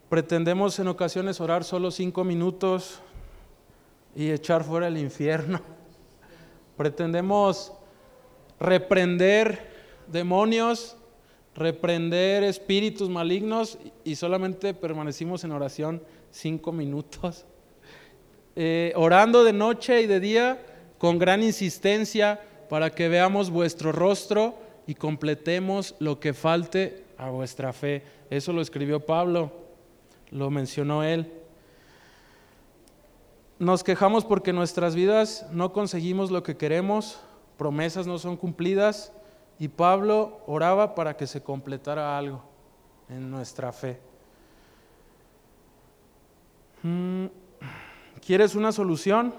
Pretendemos 0.08 0.76
en 0.80 0.88
ocasiones 0.88 1.40
orar 1.40 1.62
solo 1.62 1.92
cinco 1.92 2.24
minutos 2.24 3.00
y 4.18 4.32
echar 4.32 4.64
fuera 4.64 4.88
el 4.88 4.98
infierno. 4.98 5.60
Pretendemos 6.76 7.72
reprender 8.58 9.70
demonios, 10.08 10.96
reprender 11.54 12.42
espíritus 12.42 13.08
malignos 13.08 13.78
y 14.02 14.16
solamente 14.16 14.74
permanecimos 14.74 15.44
en 15.44 15.52
oración 15.52 16.02
cinco 16.32 16.72
minutos. 16.72 17.46
Eh, 18.60 18.92
orando 18.96 19.44
de 19.44 19.52
noche 19.52 20.02
y 20.02 20.08
de 20.08 20.18
día 20.18 20.60
con 20.98 21.20
gran 21.20 21.44
insistencia 21.44 22.40
para 22.68 22.90
que 22.90 23.08
veamos 23.08 23.50
vuestro 23.50 23.92
rostro 23.92 24.58
y 24.84 24.96
completemos 24.96 25.94
lo 26.00 26.18
que 26.18 26.34
falte 26.34 27.04
a 27.18 27.30
vuestra 27.30 27.72
fe. 27.72 28.02
Eso 28.30 28.52
lo 28.52 28.60
escribió 28.60 28.98
Pablo, 28.98 29.52
lo 30.32 30.50
mencionó 30.50 31.04
él. 31.04 31.37
Nos 33.58 33.82
quejamos 33.82 34.24
porque 34.24 34.52
nuestras 34.52 34.94
vidas 34.94 35.46
no 35.50 35.72
conseguimos 35.72 36.30
lo 36.30 36.44
que 36.44 36.56
queremos, 36.56 37.18
promesas 37.56 38.06
no 38.06 38.18
son 38.18 38.36
cumplidas 38.36 39.12
y 39.58 39.66
Pablo 39.66 40.40
oraba 40.46 40.94
para 40.94 41.16
que 41.16 41.26
se 41.26 41.42
completara 41.42 42.16
algo 42.16 42.44
en 43.08 43.28
nuestra 43.28 43.72
fe. 43.72 43.98
Mm, 46.84 47.26
¿Quieres 48.24 48.54
una 48.54 48.70
solución? 48.70 49.34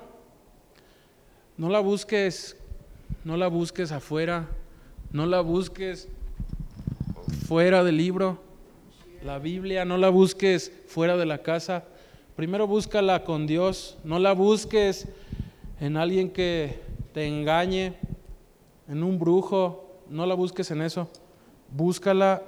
No 1.56 1.70
la 1.70 1.80
busques, 1.80 2.58
no 3.24 3.38
la 3.38 3.48
busques 3.48 3.94
afuera, 3.94 4.50
no 5.14 5.28
la 5.28 5.40
busques 5.40 6.10
fuera 7.48 7.86
del 7.86 7.96
libro, 7.96 8.42
la 9.24 9.40
Biblia, 9.40 9.86
no 9.86 9.98
la 9.98 10.10
busques 10.10 10.74
fuera 10.88 11.16
de 11.16 11.26
la 11.26 11.42
casa. 11.42 11.86
Primero 12.40 12.68
búscala 12.68 13.26
con 13.26 13.48
Dios, 13.48 13.98
no 14.06 14.18
la 14.18 14.32
busques 14.32 15.10
en 15.82 15.98
alguien 15.98 16.30
que 16.30 16.80
te 17.14 17.28
engañe, 17.28 17.96
en 18.88 19.04
un 19.04 19.20
brujo, 19.20 20.00
no 20.08 20.26
la 20.26 20.36
busques 20.36 20.72
en 20.72 20.82
eso. 20.82 21.10
Búscala 21.70 22.42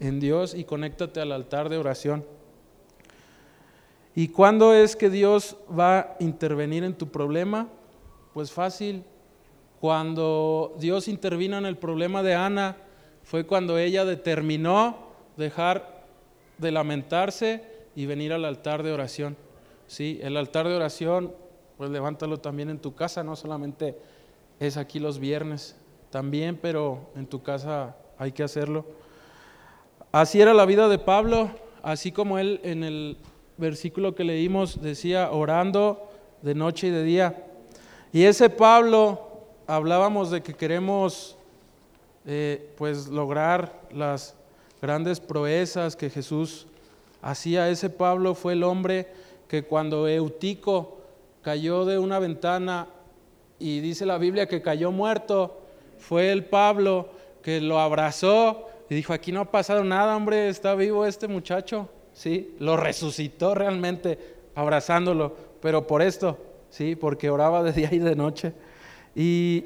en 0.00 0.18
Dios 0.18 0.54
y 0.54 0.64
conéctate 0.64 1.20
al 1.20 1.30
altar 1.30 1.68
de 1.68 1.76
oración. 1.76 2.24
¿Y 4.14 4.28
cuándo 4.28 4.72
es 4.72 4.96
que 4.96 5.10
Dios 5.10 5.58
va 5.78 5.98
a 5.98 6.16
intervenir 6.20 6.82
en 6.82 6.94
tu 6.94 7.08
problema? 7.08 7.68
Pues 8.32 8.50
fácil. 8.50 9.04
Cuando 9.78 10.74
Dios 10.78 11.06
intervino 11.06 11.58
en 11.58 11.66
el 11.66 11.76
problema 11.76 12.22
de 12.22 12.34
Ana, 12.34 12.78
fue 13.24 13.44
cuando 13.44 13.76
ella 13.76 14.06
determinó 14.06 14.96
dejar 15.36 16.06
de 16.56 16.72
lamentarse 16.72 17.73
y 17.94 18.06
venir 18.06 18.32
al 18.32 18.44
altar 18.44 18.82
de 18.82 18.92
oración. 18.92 19.36
Sí, 19.86 20.18
el 20.22 20.36
altar 20.36 20.68
de 20.68 20.74
oración, 20.74 21.32
pues 21.76 21.90
levántalo 21.90 22.38
también 22.38 22.70
en 22.70 22.78
tu 22.78 22.94
casa, 22.94 23.22
no 23.22 23.36
solamente 23.36 23.98
es 24.60 24.76
aquí 24.76 24.98
los 24.98 25.18
viernes, 25.18 25.76
también, 26.10 26.58
pero 26.60 27.10
en 27.16 27.26
tu 27.26 27.42
casa 27.42 27.96
hay 28.18 28.32
que 28.32 28.42
hacerlo. 28.42 28.84
Así 30.12 30.40
era 30.40 30.54
la 30.54 30.64
vida 30.64 30.88
de 30.88 30.98
Pablo, 30.98 31.50
así 31.82 32.12
como 32.12 32.38
él 32.38 32.60
en 32.62 32.84
el 32.84 33.16
versículo 33.56 34.14
que 34.14 34.24
leímos 34.24 34.80
decía, 34.80 35.30
orando 35.32 36.08
de 36.42 36.54
noche 36.54 36.88
y 36.88 36.90
de 36.90 37.02
día. 37.02 37.44
Y 38.12 38.24
ese 38.24 38.48
Pablo, 38.48 39.28
hablábamos 39.66 40.30
de 40.30 40.42
que 40.42 40.54
queremos 40.54 41.36
eh, 42.26 42.72
pues 42.76 43.08
lograr 43.08 43.82
las 43.90 44.36
grandes 44.80 45.18
proezas 45.18 45.96
que 45.96 46.10
Jesús 46.10 46.66
hacía. 47.24 47.68
Ese 47.70 47.90
Pablo 47.90 48.34
fue 48.34 48.52
el 48.52 48.62
hombre 48.62 49.08
que 49.48 49.64
cuando 49.64 50.06
Eutico 50.06 50.98
cayó 51.42 51.84
de 51.84 51.98
una 51.98 52.18
ventana 52.18 52.86
y 53.58 53.80
dice 53.80 54.06
la 54.06 54.18
Biblia 54.18 54.46
que 54.46 54.62
cayó 54.62 54.92
muerto, 54.92 55.62
fue 55.98 56.30
el 56.30 56.44
Pablo 56.44 57.08
que 57.42 57.60
lo 57.60 57.80
abrazó 57.80 58.68
y 58.88 58.94
dijo, 58.94 59.12
aquí 59.12 59.32
no 59.32 59.40
ha 59.40 59.50
pasado 59.50 59.82
nada, 59.84 60.16
hombre, 60.16 60.48
está 60.48 60.74
vivo 60.74 61.06
este 61.06 61.26
muchacho. 61.26 61.88
Sí, 62.12 62.54
lo 62.58 62.76
resucitó 62.76 63.54
realmente 63.54 64.18
abrazándolo, 64.54 65.34
pero 65.60 65.86
por 65.86 66.02
esto, 66.02 66.38
sí, 66.68 66.94
porque 66.94 67.30
oraba 67.30 67.62
de 67.62 67.72
día 67.72 67.88
y 67.90 67.98
de 67.98 68.14
noche. 68.14 68.52
Y 69.14 69.64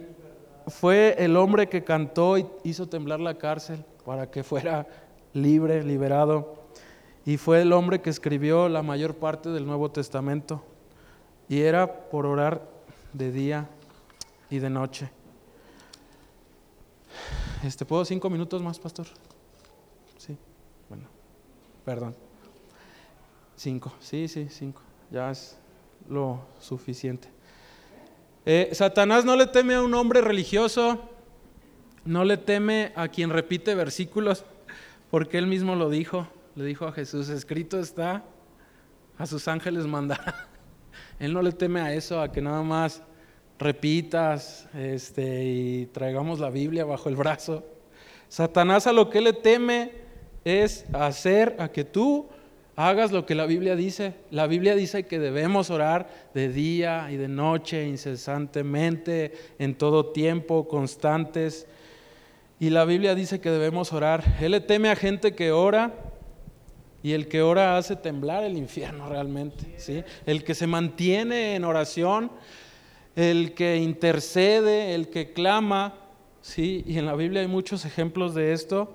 fue 0.68 1.16
el 1.18 1.37
hombre 1.37 1.68
que 1.68 1.83
cantó 1.85 2.38
y 2.38 2.47
hizo 2.62 2.88
temblar 2.88 3.21
la 3.21 3.37
cárcel 3.37 3.85
para 4.05 4.31
que 4.31 4.44
fuera 4.44 4.87
libre, 5.33 5.83
liberado. 5.83 6.58
Y 7.29 7.37
fue 7.37 7.61
el 7.61 7.75
hombre 7.75 8.01
que 8.01 8.09
escribió 8.09 8.71
la 8.71 8.83
mayor 8.83 9.17
parte 9.17 9.51
del 9.51 9.67
Nuevo 9.67 9.91
Testamento. 9.91 10.64
Y 11.47 11.61
era 11.61 12.09
por 12.09 12.25
orar 12.25 12.67
de 13.12 13.31
día 13.31 13.69
y 14.49 14.61
de 14.61 14.71
noche. 14.71 15.11
Este, 17.62 17.85
¿Puedo 17.85 18.07
cinco 18.07 18.31
minutos 18.31 18.62
más, 18.62 18.79
pastor? 18.79 19.09
Sí, 20.17 20.38
bueno, 20.88 21.05
perdón. 21.85 22.17
Cinco, 23.57 23.93
sí, 24.01 24.27
sí, 24.27 24.49
cinco. 24.49 24.81
Ya 25.11 25.31
es 25.31 25.59
lo 26.09 26.41
suficiente. 26.59 27.29
Eh, 28.47 28.71
Satanás 28.73 29.27
no 29.27 29.37
le 29.37 29.49
teme 29.49 29.75
a 29.75 29.83
un 29.83 29.93
hombre 29.93 30.23
religioso, 30.23 31.11
no 32.07 32.25
le 32.25 32.38
teme 32.38 32.91
a 32.97 33.09
quien 33.09 33.29
repite 33.29 33.75
versículos, 33.75 34.47
porque 35.11 35.37
él 35.37 35.47
mismo 35.47 35.75
lo 35.75 35.91
dijo, 35.91 36.27
le 36.59 36.64
dijo 36.64 36.87
a 36.87 36.92
Jesús, 36.92 37.29
escrito 37.29 37.79
está, 37.79 38.25
a 39.16 39.27
sus 39.27 39.47
ángeles 39.47 39.87
mandará. 39.87 40.49
Él 41.21 41.33
no 41.33 41.40
le 41.40 41.53
teme 41.53 41.81
a 41.81 41.94
eso, 41.94 42.21
a 42.21 42.33
que 42.33 42.42
nada 42.42 42.64
más 42.64 43.01
repitas 43.61 44.68
este, 44.75 45.44
y 45.44 45.87
traigamos 45.87 46.40
la 46.40 46.51
Biblia 46.51 46.85
bajo 46.85 47.09
el 47.09 47.14
brazo. 47.14 47.64
Satanás 48.29 48.88
a 48.88 48.92
lo 48.92 49.09
que 49.09 49.21
le 49.21 49.35
teme 49.35 49.92
es 50.44 50.85
hacer 50.92 51.55
a 51.61 51.68
que 51.68 51.85
tú 51.85 52.27
hagas 52.75 53.12
lo 53.12 53.25
que 53.25 53.37
la 53.37 53.47
Biblia 53.47 53.77
dice. 53.77 54.14
La 54.33 54.49
Biblia 54.49 54.75
dice 54.75 55.07
que 55.07 55.21
debemos 55.21 55.71
orar 55.71 56.09
de 56.35 56.49
día 56.49 57.07
y 57.12 57.16
de 57.16 57.29
noche, 57.29 57.87
incesantemente, 57.87 59.33
en 59.61 59.77
todo 59.77 60.07
tiempo, 60.07 60.66
constantes. 60.66 61.68
Y 62.59 62.71
la 62.71 62.85
Biblia 62.85 63.14
dice 63.14 63.40
que 63.40 63.51
debemos 63.51 63.92
orar. 63.92 64.25
Él 64.40 64.51
le 64.51 64.61
teme 64.61 64.90
a 64.90 64.97
gente 64.97 65.37
que 65.37 65.53
ora 65.53 65.94
y 67.09 67.12
el 67.12 67.29
que 67.29 67.42
ora 67.42 67.77
hace 67.77 67.97
temblar 67.97 68.44
el 68.44 68.57
infierno 68.57 69.09
realmente. 69.09 69.75
¿sí? 69.79 70.05
El 70.27 70.44
que 70.44 70.55
se 70.55 70.66
mantiene 70.66 71.55
en 71.55 71.64
oración 71.64 72.31
el 73.18 73.53
que 73.55 73.79
intercede, 73.79 74.94
el 74.94 75.09
que 75.09 75.33
clama, 75.33 75.94
¿sí? 76.40 76.85
Y 76.87 76.99
en 76.99 77.07
la 77.07 77.16
Biblia 77.16 77.40
hay 77.40 77.49
muchos 77.49 77.85
ejemplos 77.85 78.33
de 78.33 78.53
esto. 78.53 78.92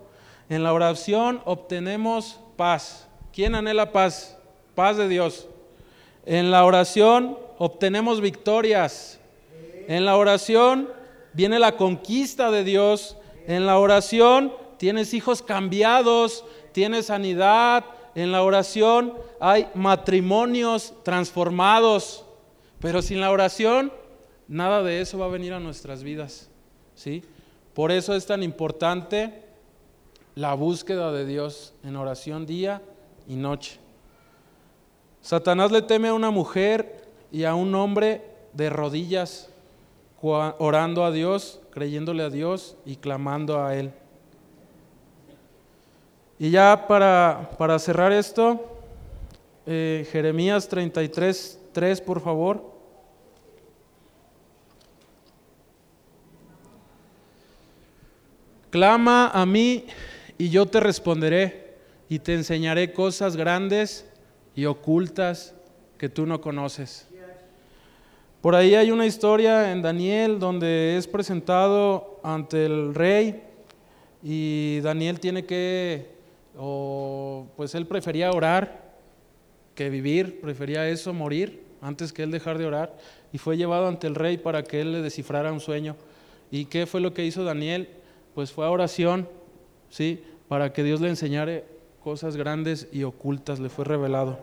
En 0.47 0.63
la 0.63 0.71
oración 0.71 1.41
obtenemos 1.43 2.39
paz. 2.55 3.09
¿Quién 3.33 3.53
anhela 3.53 3.91
paz? 3.91 4.37
Paz 4.75 4.95
de 4.95 5.09
Dios. 5.09 5.49
En 6.25 6.51
la 6.51 6.63
oración 6.63 7.37
obtenemos 7.57 8.21
victorias. 8.21 9.19
En 9.89 10.05
la 10.05 10.15
oración 10.15 10.87
viene 11.33 11.59
la 11.59 11.75
conquista 11.75 12.49
de 12.49 12.63
Dios. 12.63 13.17
En 13.45 13.65
la 13.65 13.77
oración 13.77 14.53
tienes 14.77 15.13
hijos 15.13 15.41
cambiados, 15.41 16.45
tienes 16.71 17.07
sanidad. 17.07 17.83
En 18.15 18.31
la 18.31 18.43
oración 18.43 19.13
hay 19.39 19.67
matrimonios 19.73 20.93
transformados. 21.03 22.25
Pero 22.79 23.01
sin 23.01 23.21
la 23.21 23.31
oración 23.31 23.91
Nada 24.47 24.83
de 24.83 25.01
eso 25.01 25.17
va 25.17 25.25
a 25.25 25.29
venir 25.29 25.53
a 25.53 25.59
nuestras 25.59 26.03
vidas, 26.03 26.49
¿sí? 26.95 27.23
Por 27.73 27.91
eso 27.91 28.13
es 28.15 28.25
tan 28.25 28.43
importante 28.43 29.41
la 30.35 30.53
búsqueda 30.53 31.11
de 31.11 31.25
Dios 31.25 31.73
en 31.83 31.95
oración 31.95 32.45
día 32.45 32.81
y 33.27 33.35
noche. 33.35 33.79
Satanás 35.21 35.71
le 35.71 35.81
teme 35.81 36.09
a 36.09 36.13
una 36.13 36.29
mujer 36.29 37.07
y 37.31 37.45
a 37.45 37.55
un 37.55 37.73
hombre 37.73 38.21
de 38.51 38.69
rodillas, 38.69 39.49
orando 40.21 41.05
a 41.05 41.11
Dios, 41.11 41.61
creyéndole 41.71 42.23
a 42.23 42.29
Dios 42.29 42.75
y 42.85 42.97
clamando 42.97 43.63
a 43.63 43.75
Él. 43.75 43.91
Y 46.43 46.49
ya 46.49 46.87
para, 46.89 47.51
para 47.57 47.79
cerrar 47.79 48.11
esto, 48.11 48.77
eh, 49.65 50.05
Jeremías 50.11 50.67
33, 50.67 51.57
3, 51.71 52.01
por 52.01 52.19
favor. 52.19 52.69
Clama 58.69 59.29
a 59.29 59.45
mí 59.45 59.85
y 60.37 60.49
yo 60.49 60.65
te 60.65 60.81
responderé 60.81 61.75
y 62.09 62.19
te 62.19 62.33
enseñaré 62.33 62.91
cosas 62.91 63.37
grandes 63.37 64.05
y 64.53 64.65
ocultas 64.65 65.55
que 65.97 66.09
tú 66.09 66.25
no 66.25 66.41
conoces. 66.41 67.07
Por 68.41 68.53
ahí 68.55 68.75
hay 68.75 68.91
una 68.91 69.05
historia 69.05 69.71
en 69.71 69.81
Daniel 69.81 70.39
donde 70.39 70.97
es 70.97 71.07
presentado 71.07 72.19
ante 72.21 72.65
el 72.65 72.93
rey 72.93 73.43
y 74.21 74.81
Daniel 74.81 75.21
tiene 75.21 75.45
que, 75.45 76.12
o 76.57 77.47
pues 77.55 77.75
él 77.75 77.87
prefería 77.87 78.31
orar 78.31 78.93
que 79.75 79.89
vivir, 79.89 80.39
prefería 80.41 80.87
eso, 80.87 81.13
morir, 81.13 81.63
antes 81.81 82.13
que 82.13 82.23
él 82.23 82.31
dejar 82.31 82.57
de 82.57 82.65
orar, 82.65 82.95
y 83.31 83.37
fue 83.37 83.57
llevado 83.57 83.87
ante 83.87 84.07
el 84.07 84.15
rey 84.15 84.37
para 84.37 84.63
que 84.63 84.81
él 84.81 84.91
le 84.91 85.01
descifrara 85.01 85.51
un 85.51 85.59
sueño. 85.59 85.95
¿Y 86.51 86.65
qué 86.65 86.85
fue 86.85 87.01
lo 87.01 87.13
que 87.13 87.25
hizo 87.25 87.43
Daniel? 87.43 87.89
Pues 88.35 88.51
fue 88.51 88.65
a 88.65 88.69
oración, 88.69 89.27
¿sí? 89.89 90.23
Para 90.47 90.71
que 90.71 90.83
Dios 90.83 91.01
le 91.01 91.09
enseñara 91.09 91.63
cosas 92.03 92.35
grandes 92.35 92.87
y 92.91 93.03
ocultas, 93.03 93.59
le 93.59 93.69
fue 93.69 93.85
revelado. 93.85 94.39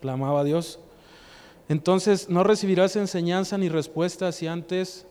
Clamaba 0.00 0.40
a 0.40 0.44
Dios. 0.44 0.80
Entonces 1.68 2.28
no 2.28 2.44
recibirás 2.44 2.96
enseñanza 2.96 3.56
ni 3.56 3.68
respuesta 3.68 4.32
si 4.32 4.46
antes 4.46 5.06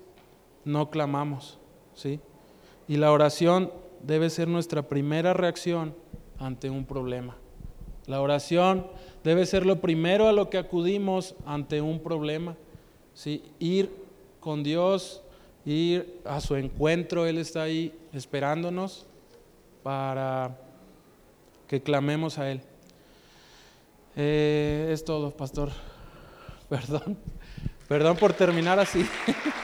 no 0.65 0.89
clamamos, 0.89 1.57
¿sí? 1.95 2.19
Y 2.87 2.97
la 2.97 3.11
oración 3.11 3.71
debe 4.01 4.29
ser 4.29 4.47
nuestra 4.47 4.83
primera 4.83 5.33
reacción 5.33 5.95
ante 6.43 6.69
un 6.69 6.85
problema. 6.85 7.35
La 8.05 8.21
oración 8.21 8.87
debe 9.23 9.45
ser 9.45 9.65
lo 9.65 9.79
primero 9.79 10.27
a 10.27 10.33
lo 10.33 10.49
que 10.49 10.57
acudimos 10.57 11.35
ante 11.45 11.81
un 11.81 11.99
problema. 11.99 12.55
¿sí? 13.13 13.43
Ir 13.59 13.89
con 14.39 14.63
Dios, 14.63 15.21
ir 15.65 16.19
a 16.25 16.41
su 16.41 16.55
encuentro, 16.55 17.25
Él 17.25 17.37
está 17.37 17.63
ahí 17.63 17.97
esperándonos 18.11 19.05
para 19.83 20.57
que 21.67 21.81
clamemos 21.81 22.37
a 22.37 22.51
Él. 22.51 22.61
Eh, 24.15 24.89
es 24.91 25.05
todo, 25.05 25.31
pastor. 25.31 25.69
Perdón. 26.69 27.17
Perdón 27.87 28.17
por 28.17 28.33
terminar 28.33 28.79
así. 28.79 29.05